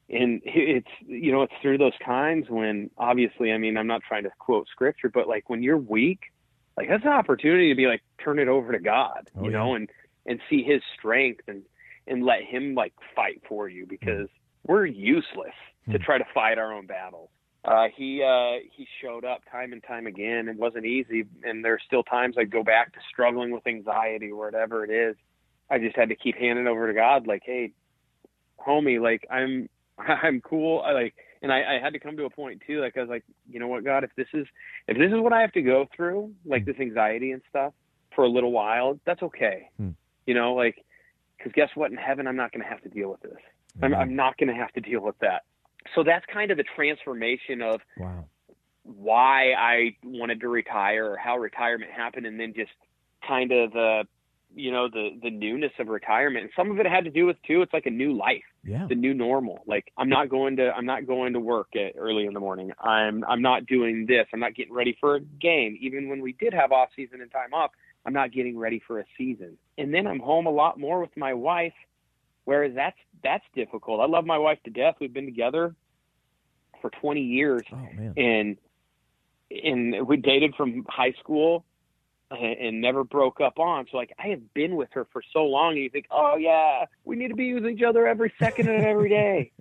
[0.09, 4.25] and it's you know it's through those times when obviously I mean I'm not trying
[4.25, 6.21] to quote scripture, but like when you're weak,
[6.77, 9.59] like that's an opportunity to be like turn it over to God, Oh, you yeah.
[9.59, 9.89] know, and
[10.27, 11.63] and see His strength and
[12.07, 14.29] and let Him like fight for you because
[14.67, 15.55] we're useless
[15.91, 16.05] to Hmm.
[16.05, 17.31] try to fight our own battles.
[17.65, 20.49] Uh, he uh, he showed up time and time again.
[20.49, 24.37] It wasn't easy, and there's still times I go back to struggling with anxiety or
[24.37, 25.17] whatever it is.
[25.69, 27.73] I just had to keep handing over to God, like, hey,
[28.65, 30.83] homie, like I'm I'm cool.
[30.83, 33.09] I like, And I, I had to come to a point too, like I was
[33.09, 34.47] like, you know what, God, if this is
[34.89, 37.73] if this is what I have to go through, like this anxiety and stuff,
[38.15, 39.69] for a little while, that's okay.
[39.77, 39.91] Hmm.
[40.27, 40.85] You know, like
[41.39, 41.91] because guess what?
[41.91, 43.39] In heaven, I'm not going to have to deal with this.
[43.83, 43.99] I'm, Mhm.
[43.99, 45.43] I'm not going to have to deal with that.
[45.95, 48.25] So that's kind of the transformation of Wow.
[48.83, 52.73] why I wanted to retire or how retirement happened, and then just
[53.27, 54.07] kind of the,
[54.59, 56.45] you know, the the newness of retirement.
[56.45, 57.61] And some of it had to do with too.
[57.63, 58.87] It's like a new life, Yeah.
[58.89, 59.63] the new normal.
[59.67, 62.73] Like I'm not going to I'm not going to work at early in the morning.
[62.81, 64.27] I'm I'm not doing this.
[64.33, 65.77] I'm not getting ready for a game.
[65.81, 67.71] Even when we did have off season and time off,
[68.07, 69.59] I'm not getting ready for a season.
[69.77, 71.75] And then I'm home a lot more with my wife,
[72.47, 74.01] whereas that's that's difficult.
[74.01, 74.95] I love my wife to death.
[75.01, 75.75] We've been together
[76.81, 78.15] for 20 years Oh man.
[78.17, 78.57] and
[79.51, 81.65] and we dated from high school
[82.31, 83.87] and, and never broke up on.
[83.91, 86.87] So like I have been with her for so long, and you think, oh yeah,
[87.05, 89.53] we need to be with each other every second of every day.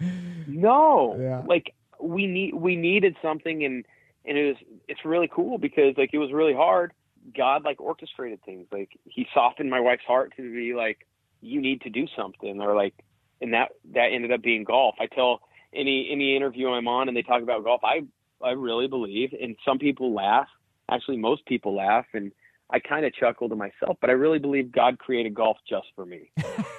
[0.46, 1.42] no, Yeah.
[1.46, 3.84] like we need we needed something, and
[4.24, 4.56] and it was
[4.88, 6.92] it's really cool because like it was really hard.
[7.36, 8.66] God like orchestrated things.
[8.70, 11.06] Like He softened my wife's heart to be like,
[11.40, 12.94] you need to do something, or like,
[13.40, 14.94] and that that ended up being golf.
[15.00, 15.40] I tell
[15.74, 18.02] any any interview I'm on and they talk about golf, I
[18.42, 20.48] I really believe, and some people laugh.
[20.90, 22.32] Actually, most people laugh, and
[22.70, 23.98] I kind of chuckle to myself.
[24.00, 26.30] But I really believe God created golf just for me,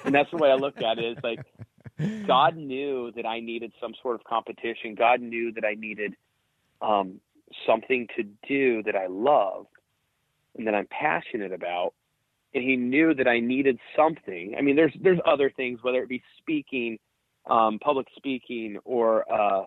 [0.04, 1.12] and that's the way I look at it.
[1.12, 1.40] Is like
[2.26, 4.94] God knew that I needed some sort of competition.
[4.96, 6.14] God knew that I needed
[6.82, 7.20] um,
[7.66, 9.68] something to do that I loved
[10.56, 11.94] and that I'm passionate about.
[12.54, 14.54] And He knew that I needed something.
[14.58, 16.98] I mean, there's there's other things, whether it be speaking,
[17.48, 19.66] um, public speaking, or uh,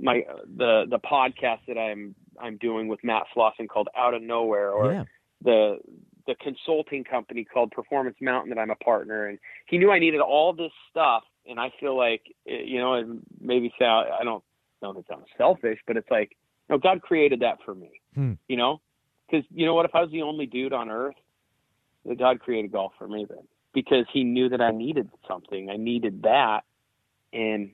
[0.00, 0.22] my
[0.56, 4.92] the the podcast that I'm I'm doing with Matt Slauson called Out of Nowhere, or
[4.92, 5.04] yeah.
[5.42, 5.78] the
[6.26, 9.38] the consulting company called Performance Mountain that I'm a partner in.
[9.66, 13.06] He knew I needed all this stuff, and I feel like eh, you know, it
[13.40, 14.42] maybe sound I don't
[14.82, 16.36] know if it sounds selfish, but it's like,
[16.68, 18.00] no, God created that for me.
[18.14, 18.32] Hmm.
[18.48, 18.80] You know,
[19.26, 19.84] because you know what?
[19.84, 21.16] If I was the only dude on earth,
[22.06, 25.70] that God created golf for me then, because He knew that I needed something.
[25.70, 26.62] I needed that,
[27.32, 27.70] and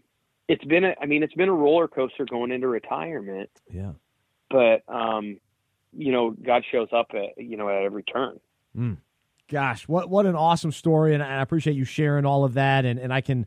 [0.51, 3.51] it's been a, I mean, it's been a roller coaster going into retirement.
[3.73, 3.93] Yeah.
[4.51, 5.39] but um,
[5.93, 8.41] you know, God shows up at you know at every turn.
[9.49, 12.99] Gosh, what what an awesome story, and I appreciate you sharing all of that, and,
[12.99, 13.47] and I can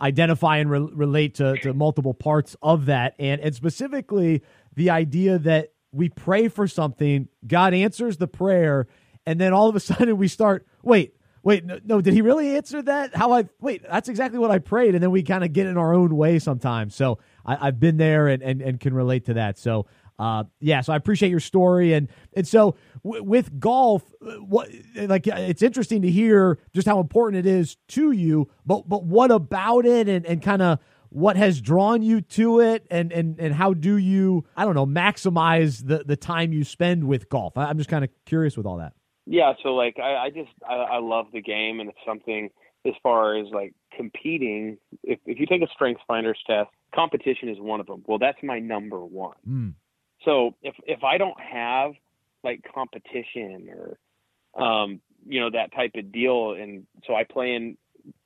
[0.00, 4.42] identify and re- relate to, to multiple parts of that, and and specifically
[4.74, 8.86] the idea that we pray for something, God answers the prayer,
[9.24, 12.56] and then all of a sudden we start, wait, wait, no, no did He really
[12.56, 13.14] answer that?
[13.14, 13.82] How I wait?
[13.88, 16.38] That's exactly what I prayed, and then we kind of get in our own way
[16.38, 16.94] sometimes.
[16.94, 19.58] So I, I've been there and, and and can relate to that.
[19.58, 19.86] So
[20.20, 24.68] uh, yeah, so I appreciate your story, and and so w- with golf, uh, what
[24.94, 28.50] like it's interesting to hear just how important it is to you.
[28.66, 32.86] But but what about it, and and kind of what has drawn you to it,
[32.90, 37.04] and and and how do you I don't know maximize the the time you spend
[37.04, 37.56] with golf?
[37.56, 38.92] I'm just kind of curious with all that.
[39.30, 42.50] Yeah, so like I, I just I, I love the game, and it's something
[42.84, 44.76] as far as like competing.
[45.04, 48.02] If if you take a strengths finders test, competition is one of them.
[48.08, 49.36] Well, that's my number one.
[49.48, 49.74] Mm.
[50.24, 51.92] So if if I don't have
[52.42, 53.98] like competition or
[54.60, 57.76] um, you know that type of deal, and so I play in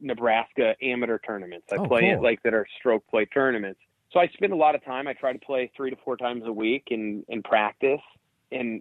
[0.00, 1.66] Nebraska amateur tournaments.
[1.70, 2.12] I Oh, play cool.
[2.12, 3.80] at like that are stroke play tournaments.
[4.10, 5.06] So I spend a lot of time.
[5.06, 8.00] I try to play three to four times a week and and practice,
[8.50, 8.80] and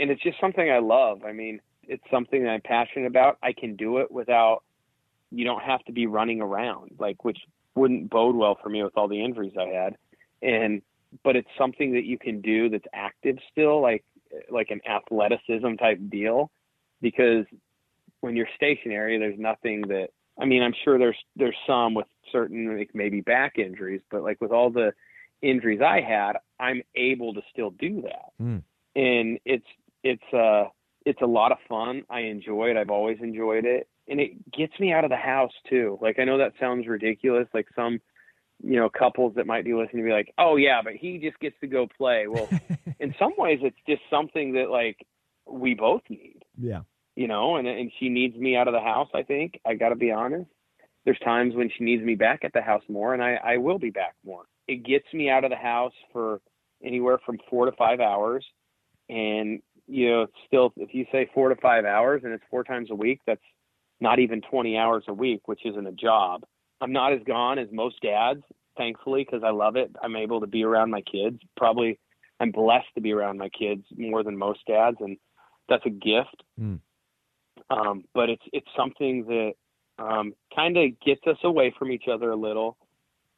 [0.00, 1.24] and it's just something I love.
[1.24, 3.38] I mean, it's something that I'm passionate about.
[3.42, 4.62] I can do it without
[5.30, 7.38] you don't have to be running around, like which
[7.74, 9.96] wouldn't bode well for me with all the injuries I had.
[10.42, 10.82] And
[11.24, 14.04] but it's something that you can do that's active still, like
[14.50, 16.50] like an athleticism type deal,
[17.00, 17.46] because
[18.20, 20.08] when you're stationary, there's nothing that
[20.38, 20.62] I mean.
[20.62, 24.70] I'm sure there's there's some with certain like maybe back injuries, but like with all
[24.70, 24.92] the
[25.42, 28.62] injuries I had, I'm able to still do that, Mm.
[28.94, 29.66] and it's
[30.02, 30.64] it's uh
[31.06, 32.02] it's a lot of fun.
[32.10, 32.76] I enjoy it.
[32.76, 35.98] I've always enjoyed it, and it gets me out of the house too.
[36.02, 37.48] Like I know that sounds ridiculous.
[37.54, 38.00] Like some
[38.62, 41.38] you know couples that might be listening to be like, oh yeah, but he just
[41.40, 42.26] gets to go play.
[42.28, 42.48] Well,
[43.00, 44.98] in some ways, it's just something that like
[45.46, 46.82] we both need Yeah.
[47.16, 49.08] you know, and and she needs me out of the house.
[49.14, 50.50] I think I got to be honest.
[51.06, 53.78] There's times when she needs me back at the house more, and I I will
[53.78, 54.44] be back more.
[54.68, 56.40] It gets me out of the house for
[56.84, 58.44] anywhere from four to five hours,
[59.08, 62.64] and you know, it's still if you say four to five hours and it's four
[62.64, 63.40] times a week, that's
[64.00, 66.44] not even 20 hours a week, which isn't a job.
[66.80, 68.42] I'm not as gone as most dads,
[68.76, 69.94] thankfully, because I love it.
[70.02, 71.38] I'm able to be around my kids.
[71.56, 71.98] Probably,
[72.38, 75.18] I'm blessed to be around my kids more than most dads, and
[75.68, 76.42] that's a gift
[77.70, 79.52] um, but it's it's something that
[79.98, 82.76] um, kind of gets us away from each other a little.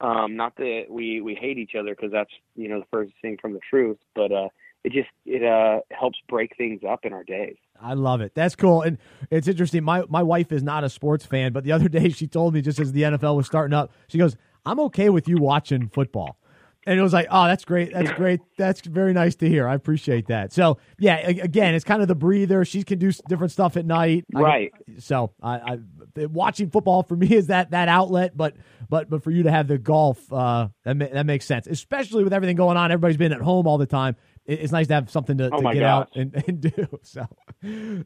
[0.00, 3.36] Um, not that we we hate each other because that's you know the first thing
[3.40, 4.48] from the truth, but uh,
[4.84, 7.56] it just it uh, helps break things up in our days.
[7.80, 8.34] I love it.
[8.34, 8.98] That's cool, and
[9.30, 9.84] it's interesting.
[9.84, 12.62] My my wife is not a sports fan, but the other day she told me
[12.62, 16.36] just as the NFL was starting up, she goes, "I'm okay with you watching football."
[16.86, 17.92] and it was like, oh, that's great.
[17.92, 18.40] That's great.
[18.58, 19.68] That's very nice to hear.
[19.68, 20.52] I appreciate that.
[20.52, 22.64] So yeah, again, it's kind of the breather.
[22.64, 24.24] She can do different stuff at night.
[24.32, 24.72] Right.
[24.74, 25.78] I, so I,
[26.16, 28.56] I, watching football for me is that that outlet, but
[28.88, 32.32] but but for you to have the golf, uh, that that makes sense, especially with
[32.32, 32.90] everything going on.
[32.90, 35.62] Everybody's been at home all the time it's nice to have something to, oh to
[35.72, 35.84] get gosh.
[35.84, 36.70] out and, and do.
[37.02, 37.26] So,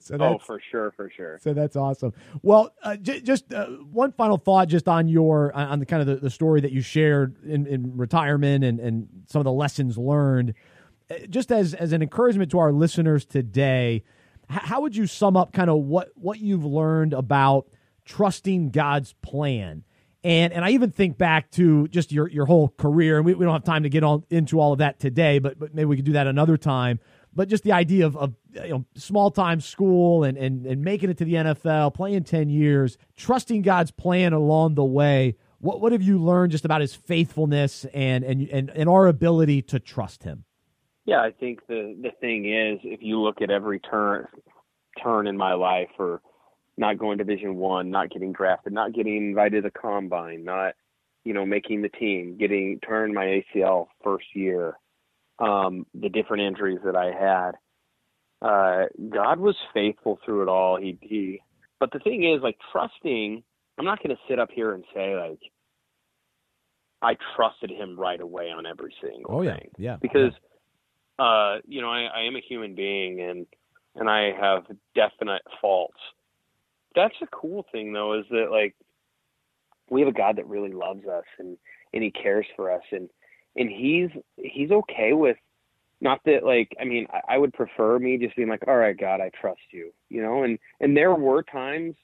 [0.01, 1.39] so oh, for sure, for sure.
[1.43, 2.13] So that's awesome.
[2.43, 6.07] Well, uh, j- just uh, one final thought, just on your on the kind of
[6.09, 9.97] the, the story that you shared in, in retirement and and some of the lessons
[9.97, 10.55] learned.
[11.11, 14.03] Uh, just as as an encouragement to our listeners today,
[14.49, 17.67] how would you sum up kind of what what you've learned about
[18.05, 19.85] trusting God's plan?
[20.27, 23.45] And and I even think back to just your your whole career, and we, we
[23.45, 25.95] don't have time to get on into all of that today, but but maybe we
[25.95, 26.99] could do that another time.
[27.33, 31.11] But just the idea of, of you know small time school and, and and making
[31.11, 35.37] it to the NFL, playing ten years, trusting God's plan along the way.
[35.61, 39.63] What what have you learned just about His faithfulness and and and, and our ability
[39.63, 40.45] to trust Him?
[41.05, 44.27] Yeah, I think the the thing is, if you look at every turn
[45.01, 46.21] turn in my life, or
[46.77, 50.75] not going to Division One, not getting drafted, not getting invited to combine, not
[51.25, 54.75] you know making the team, getting turned my ACL first year,
[55.39, 57.53] um, the different injuries that I had.
[58.43, 60.79] Uh, God was faithful through it all.
[60.79, 61.43] He he.
[61.79, 63.43] But the thing is, like trusting,
[63.79, 65.41] I'm not going to sit up here and say like
[67.03, 69.57] I trusted Him right away on every single oh, yeah.
[69.57, 69.71] thing.
[69.79, 70.33] Yeah, because
[71.19, 73.47] uh, you know I, I am a human being and
[73.95, 75.99] and I have definite faults
[76.97, 78.75] that's the cool thing though is that like
[79.89, 81.57] we have a God that really loves us and
[81.93, 83.09] and he cares for us and
[83.55, 85.37] and he's he's okay with
[86.01, 88.99] not that like I mean I, I would prefer me just being like all right
[88.99, 90.43] God I trust you you know?
[90.43, 91.95] And and there were times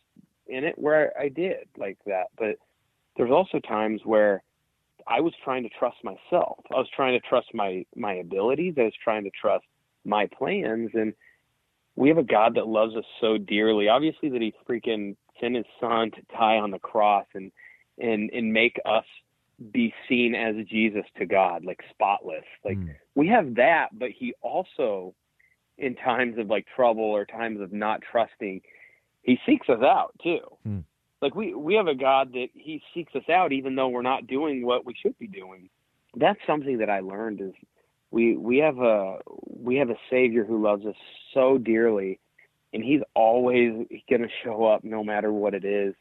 [0.46, 2.56] in it where I, did like that but
[3.16, 4.42] there's also times where
[5.06, 6.60] I was trying to trust myself.
[6.72, 8.74] I was trying to trust my my abilities.
[8.78, 9.64] I was trying to trust
[10.04, 11.12] my plans and
[11.96, 13.88] we have a God that loves us so dearly.
[13.88, 17.52] Obviously, that He freaking sent His Son to die on the cross and
[17.98, 19.04] and and make us
[19.70, 22.44] be seen as Jesus to God, like spotless.
[22.64, 22.94] Like mm.
[23.14, 25.14] we have that, but He also,
[25.78, 28.62] in times of like trouble or times of not trusting,
[29.22, 30.40] He seeks us out too.
[30.66, 30.84] Mm.
[31.20, 34.26] Like we we have a God that He seeks us out, even though we're not
[34.26, 35.68] doing what we should be doing.
[36.14, 37.52] That's something that I learned is
[38.12, 40.94] we we have a we have a savior who loves us
[41.34, 42.20] so dearly
[42.72, 45.94] and he's always going to show up no matter what it is.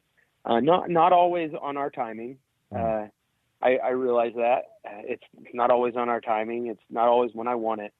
[0.46, 2.38] Uh, not not always on our timing.
[2.74, 3.08] Uh,
[3.62, 4.64] I, I realize that.
[5.04, 6.68] It's not always on our timing.
[6.68, 7.94] It's not always when I want it.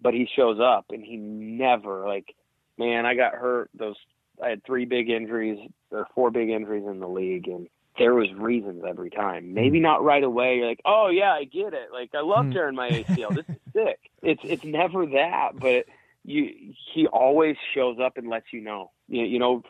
[0.00, 2.34] But he shows up and he never like
[2.78, 3.70] man I got hurt.
[3.74, 3.96] Those
[4.42, 5.58] I had three big injuries
[5.90, 9.54] or four big injuries in the league and there was reasons every time.
[9.54, 9.84] Maybe hmm.
[9.84, 10.56] not right away.
[10.56, 11.88] You're like, oh yeah, I get it.
[11.92, 12.52] Like I love mm.
[12.52, 13.34] tearing my ACL.
[13.34, 13.98] this is sick.
[14.22, 15.86] It's it's never that, but
[16.24, 18.90] you he always shows up and lets you know.
[19.08, 19.62] You, you know,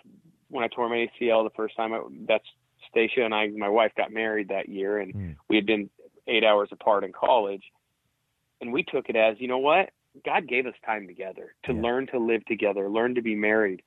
[0.49, 2.45] when I tore my ACL the first time, I, that's
[2.91, 5.37] Stacia and I, my wife, got married that year, and mm.
[5.49, 5.91] we had been
[6.29, 7.65] eight hours apart in college,
[8.61, 9.91] and we took it as, you know what,
[10.25, 11.81] God gave us time together to yeah.
[11.81, 13.83] learn to live together, learn to be married,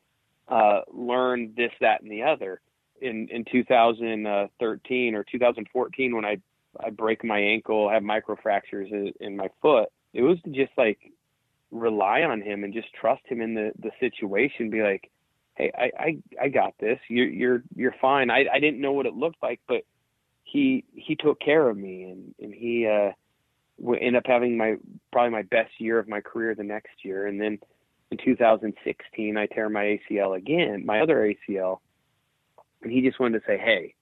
[0.48, 2.62] uh, learn this, that, and the other
[3.06, 6.38] in in 2013 or 2014 when I
[6.80, 9.90] I break my ankle, have microfractures in, in my foot.
[10.14, 11.00] It was just like
[11.72, 14.70] rely on him and just trust him in the the situation.
[14.70, 15.10] Be like,
[15.56, 17.00] hey, I I, I got this.
[17.08, 18.30] You're you're you're fine.
[18.30, 19.84] I I didn't know what it looked like, but
[20.44, 23.12] he he took care of me and and he uh
[24.00, 24.76] end up having my
[25.12, 27.60] probably my best year of my career the next year and then
[28.12, 31.80] in 2016 I tear my ACL again my other ACL
[32.86, 33.96] and he just wanted to say, "Hey,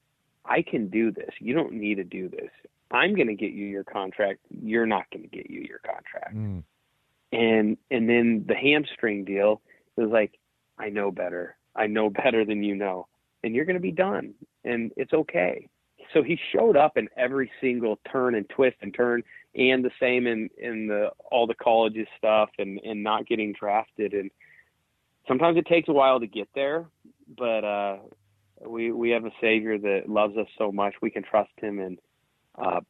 [0.45, 1.31] I can do this.
[1.39, 2.51] You don't need to do this.
[2.91, 4.41] I'm going to get you your contract.
[4.49, 6.63] You're not going to get you your contract." Mm.
[7.31, 9.61] And and then the hamstring deal
[9.95, 10.37] was like,
[10.77, 11.55] "I know better.
[11.75, 13.07] I know better than you know,
[13.43, 15.69] and you're going to be done, and it's okay."
[16.13, 19.23] So he showed up in every single turn and twist and turn,
[19.55, 24.13] and the same in in the all the colleges stuff and and not getting drafted
[24.13, 24.29] and
[25.27, 26.85] sometimes it takes a while to get there,
[27.37, 27.97] but uh,
[28.67, 30.95] we we have a Savior that loves us so much.
[31.01, 31.99] We can trust Him, and
[32.57, 32.81] uh,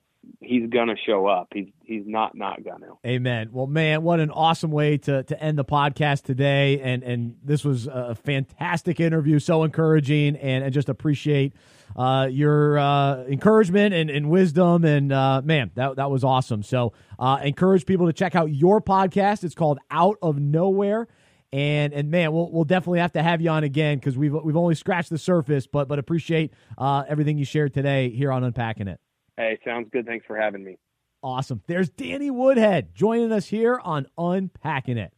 [0.42, 1.50] he's gonna show up.
[1.54, 2.88] He's he's not not gonna.
[3.06, 3.50] Amen.
[3.52, 7.64] Well, man, what an awesome way to to end the podcast today, and and this
[7.64, 11.54] was a fantastic interview, so encouraging, and I just appreciate
[11.96, 16.64] uh, your uh, encouragement and, and wisdom, and uh, man, that that was awesome.
[16.64, 19.44] So, uh, encourage people to check out your podcast.
[19.44, 21.08] It's called Out of Nowhere.
[21.54, 24.58] And and man, we'll we'll definitely have to have you on again because we've we've
[24.58, 28.88] only scratched the surface, but but appreciate uh, everything you shared today here on Unpacking
[28.88, 29.00] It.
[29.38, 30.08] Hey, sounds good.
[30.08, 30.80] Thanks for having me.
[31.22, 31.62] Awesome.
[31.68, 35.14] There's Danny Woodhead joining us here on Unpacking It.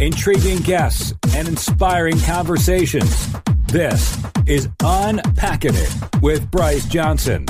[0.00, 3.32] Intriguing guests and inspiring conversations.
[3.66, 7.46] This is Unpacking It with Bryce Johnson.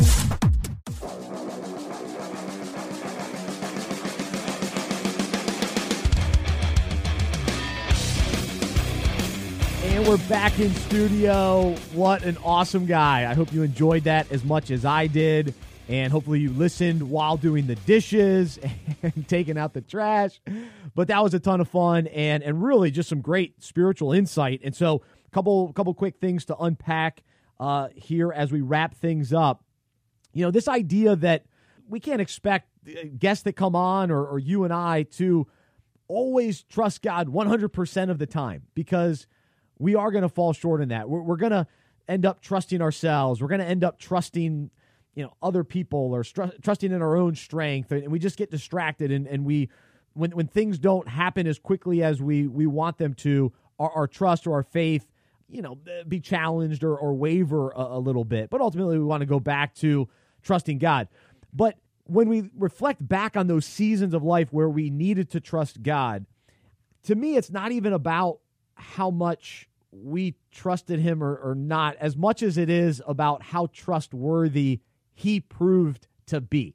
[9.95, 11.73] And we're back in studio.
[11.93, 13.31] What an awesome guy.
[13.31, 15.55] I hope you enjoyed that as much as I did.
[15.89, 18.59] And hopefully you listened while doing the dishes
[19.05, 20.41] and taking out the trash.
[20.97, 24.63] But that was a ton of fun and, and really just some great spiritual insight.
[24.65, 27.23] And so a couple couple quick things to unpack
[27.61, 29.63] uh, here as we wrap things up.
[30.33, 31.45] You know, this idea that
[31.89, 32.69] we can't expect
[33.17, 35.47] guests that come on or, or you and I to
[36.09, 39.29] always trust God 100% of the time because
[39.85, 41.11] we are going to fall short in that.
[41.11, 41.67] We're, we're going to
[42.09, 43.43] end up trusting ourselves.
[43.43, 44.71] We're going to end up trusting
[45.15, 49.13] you know other people or trusting in our own strength and we just get distracted
[49.13, 49.71] and, and we
[50.15, 54.07] when when things don't happen as quickly as we we want them to our, our
[54.09, 55.07] trust or our faith
[55.49, 55.79] you know
[56.09, 59.39] be challenged or, or waver a, a little bit but ultimately we want to go
[59.39, 60.09] back to
[60.43, 61.07] trusting god
[61.53, 65.81] but when we reflect back on those seasons of life where we needed to trust
[65.81, 66.27] god
[67.05, 68.41] to me it's not even about
[68.75, 69.69] how much
[70.03, 74.81] we trusted him or, or not as much as it is about how trustworthy
[75.15, 76.75] he proved to be.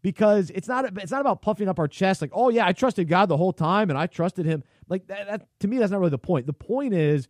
[0.00, 3.08] Because it's not it's not about puffing up our chest like oh yeah I trusted
[3.08, 4.62] God the whole time and I trusted him.
[4.88, 6.46] Like that, that, to me that's not really the point.
[6.46, 7.28] The point is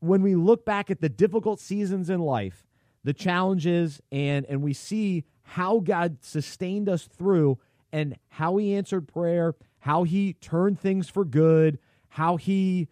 [0.00, 2.66] when we look back at the difficult seasons in life
[3.04, 7.58] the challenges and and we see how God sustained us through
[7.92, 12.88] and how he answered prayer how he turned things for good how he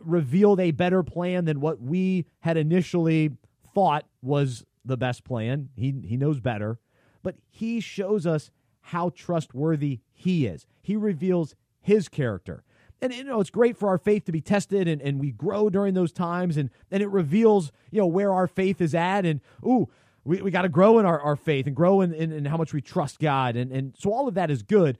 [0.00, 3.32] revealed a better plan than what we had initially
[3.74, 5.70] thought was the best plan.
[5.76, 6.78] He he knows better,
[7.22, 10.66] but he shows us how trustworthy he is.
[10.82, 12.64] He reveals his character.
[13.00, 15.68] And you know, it's great for our faith to be tested and, and we grow
[15.68, 19.40] during those times and, and it reveals, you know, where our faith is at and
[19.64, 19.88] ooh,
[20.24, 22.56] we, we got to grow in our, our faith and grow in, in, in how
[22.56, 23.56] much we trust God.
[23.56, 24.98] And and so all of that is good.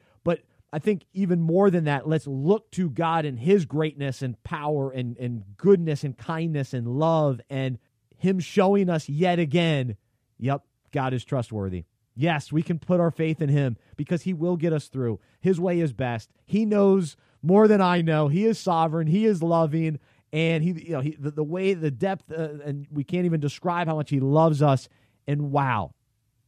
[0.75, 4.91] I think even more than that, let's look to God and his greatness and power
[4.91, 7.79] and, and goodness and kindness and love and
[8.19, 9.97] him showing us yet again,
[10.37, 11.85] yep, God is trustworthy.
[12.17, 15.21] Yes, we can put our faith in him because he will get us through.
[15.41, 16.31] His way is best.
[16.45, 18.27] He knows more than I know.
[18.27, 19.07] He is sovereign.
[19.07, 20.01] He is loving,
[20.33, 23.39] and he, you know, he, the, the way, the depth, uh, and we can't even
[23.39, 24.89] describe how much he loves us.
[25.29, 25.93] And wow,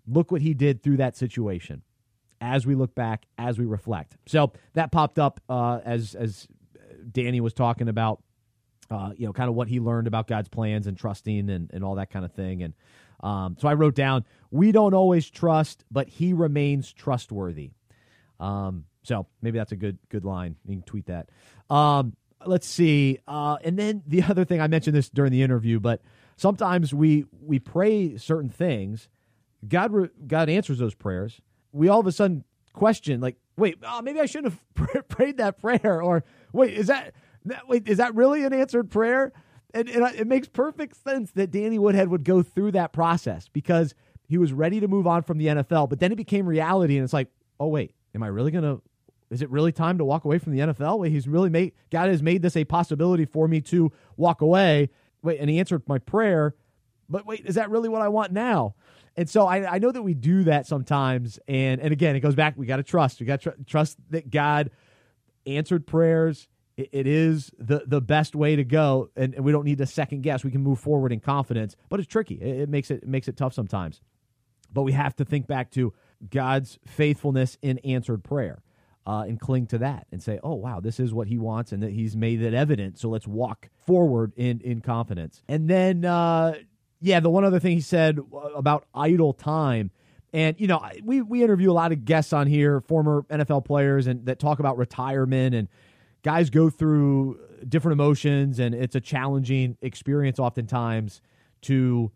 [0.04, 1.82] look what he did through that situation.
[2.40, 6.46] As we look back, as we reflect, so that popped up uh, as as
[7.12, 8.20] Danny was talking about
[8.90, 11.84] uh, you know, kind of what he learned about God's plans and trusting and, and
[11.84, 12.62] all that kind of thing.
[12.62, 12.74] And
[13.20, 17.72] um, so I wrote down, we don't always trust, but he remains trustworthy.
[18.38, 20.56] Um, so maybe that's a good good line.
[20.66, 21.30] You can tweet that.
[21.70, 22.14] Um,
[22.44, 23.18] let's see.
[23.26, 26.02] Uh, and then the other thing I mentioned this during the interview, but
[26.36, 29.08] sometimes we we pray certain things.
[29.66, 31.40] God re- God answers those prayers.
[31.76, 35.58] We all of a sudden question like, wait, oh, maybe I shouldn't have prayed that
[35.58, 37.14] prayer, or wait, is that
[37.46, 39.32] that, wait, is that really an answered prayer?
[39.74, 43.94] And, and it makes perfect sense that Danny Woodhead would go through that process because
[44.28, 47.04] he was ready to move on from the NFL, but then it became reality, and
[47.04, 47.28] it's like,
[47.60, 48.78] oh wait, am I really gonna?
[49.28, 51.00] Is it really time to walk away from the NFL?
[51.00, 54.90] Wait, he's really made God has made this a possibility for me to walk away.
[55.22, 56.54] Wait, and he answered my prayer,
[57.08, 58.74] but wait, is that really what I want now?
[59.16, 62.34] And so I, I know that we do that sometimes, and and again, it goes
[62.34, 62.54] back.
[62.56, 63.20] We got to trust.
[63.20, 64.70] We got to tr- trust that God
[65.46, 69.64] answered prayers it, it is the the best way to go, and, and, we don't
[69.64, 70.44] need to second guess.
[70.44, 72.34] We can move forward in confidence, but it's tricky.
[72.34, 74.00] It, it makes it, it makes it tough sometimes.
[74.72, 75.94] But we have to think back to
[76.28, 78.62] God's faithfulness in answered prayer.
[79.08, 81.80] Uh, and cling to that and say, "Oh wow, this is what He wants, and
[81.84, 85.44] that He's made it evident." So let's walk forward in in confidence.
[85.48, 86.54] And then, uh,
[87.00, 88.18] yeah, the one other thing He said
[88.54, 89.90] about idle time,
[90.32, 94.06] and you know, we we interview a lot of guests on here, former NFL players,
[94.06, 95.68] and that talk about retirement and
[96.22, 97.38] guys go through
[97.68, 101.22] different emotions and it's a challenging experience oftentimes
[101.62, 102.10] to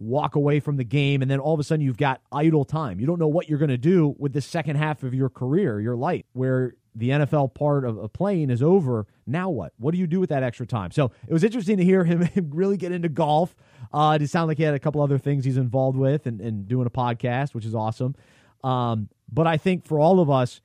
[0.00, 3.00] walk away from the game, and then all of a sudden you've got idle time.
[3.00, 5.80] You don't know what you're going to do with the second half of your career,
[5.80, 9.06] your life, where the NFL part of, of playing is over.
[9.26, 9.72] Now what?
[9.78, 10.90] What do you do with that extra time?
[10.90, 13.54] So it was interesting to hear him, really get into golf.
[13.92, 16.68] Uh, it sounded like he had a couple other things he's involved with and, and
[16.68, 18.14] doing a podcast, which is awesome.
[18.62, 20.60] Um, but I think for all of us,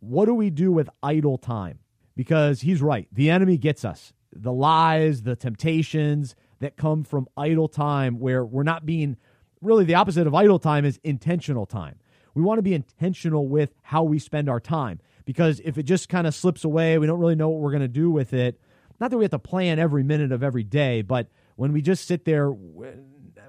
[0.00, 1.78] what do we do with idle time?
[2.16, 3.08] Because he's right.
[3.12, 4.12] The enemy gets us.
[4.34, 9.16] The lies, the temptations that come from idle time, where we're not being
[9.60, 11.98] really the opposite of idle time is intentional time.
[12.34, 16.08] We want to be intentional with how we spend our time because if it just
[16.08, 18.60] kind of slips away, we don't really know what we're going to do with it.
[19.00, 22.06] Not that we have to plan every minute of every day, but when we just
[22.06, 22.52] sit there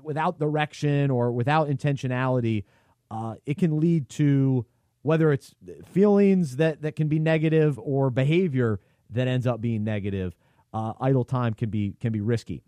[0.01, 2.65] without direction or without intentionality,
[3.11, 4.65] uh, it can lead to
[5.01, 5.53] whether it's
[5.91, 8.79] feelings that, that can be negative or behavior
[9.09, 10.35] that ends up being negative.
[10.73, 12.63] Uh, idle time can be can be risky.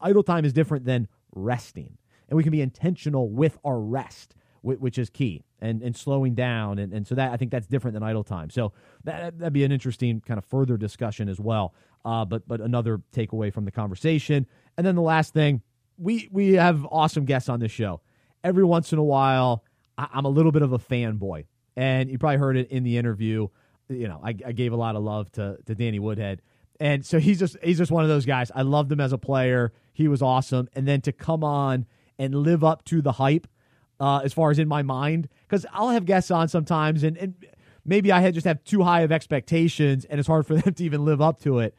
[0.00, 1.96] Idle time is different than resting,
[2.28, 4.34] and we can be intentional with our rest
[4.74, 6.78] which is key, and, and slowing down.
[6.78, 8.50] And, and so that I think that's different than idle time.
[8.50, 8.72] So
[9.04, 11.72] that, that'd be an interesting kind of further discussion as well.
[12.06, 14.46] Uh, but, but another takeaway from the conversation.
[14.78, 15.60] And then the last thing,
[15.98, 18.00] we, we have awesome guests on this show.
[18.44, 19.64] Every once in a while,
[19.98, 21.46] I, I'm a little bit of a fanboy.
[21.74, 23.48] And you probably heard it in the interview.
[23.88, 26.42] You know, I, I gave a lot of love to, to Danny Woodhead.
[26.78, 28.52] And so he's just he's just one of those guys.
[28.54, 29.72] I loved him as a player.
[29.92, 30.68] He was awesome.
[30.74, 31.86] And then to come on
[32.18, 33.48] and live up to the hype
[33.98, 37.34] uh, as far as in my mind because I'll have guests on sometimes and, and
[37.84, 40.84] maybe I had just have too high of expectations and it's hard for them to
[40.84, 41.74] even live up to it.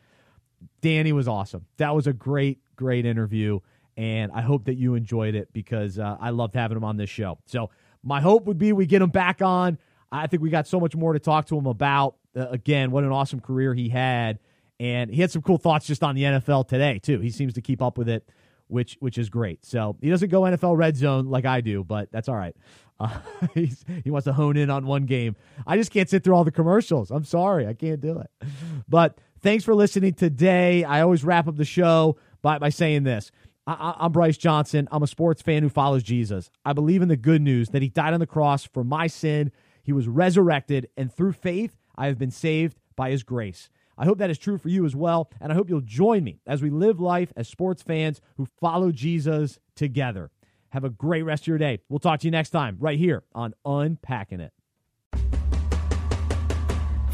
[0.81, 1.65] Danny was awesome.
[1.77, 3.59] That was a great, great interview.
[3.95, 7.09] And I hope that you enjoyed it because uh, I loved having him on this
[7.09, 7.39] show.
[7.45, 7.71] So,
[8.03, 9.77] my hope would be we get him back on.
[10.11, 12.15] I think we got so much more to talk to him about.
[12.35, 14.39] Uh, again, what an awesome career he had.
[14.79, 17.19] And he had some cool thoughts just on the NFL today, too.
[17.19, 18.29] He seems to keep up with it
[18.67, 19.65] which which is great.
[19.65, 22.55] So he doesn't go NFL red zone like I do, but that's all right.
[22.99, 23.19] Uh,
[23.53, 25.35] he wants to hone in on one game.
[25.67, 27.11] I just can't sit through all the commercials.
[27.11, 28.49] I'm sorry, I can't do it.
[28.89, 30.83] But thanks for listening today.
[30.83, 33.31] I always wrap up the show by, by saying this.
[33.65, 34.87] I, I'm Bryce Johnson.
[34.91, 36.49] I'm a sports fan who follows Jesus.
[36.65, 39.51] I believe in the good news that he died on the cross for my sin.
[39.83, 43.69] He was resurrected, and through faith, I have been saved by his grace.
[43.97, 45.29] I hope that is true for you as well.
[45.41, 48.91] And I hope you'll join me as we live life as sports fans who follow
[48.91, 50.29] Jesus together.
[50.69, 51.79] Have a great rest of your day.
[51.89, 54.53] We'll talk to you next time, right here on Unpacking It.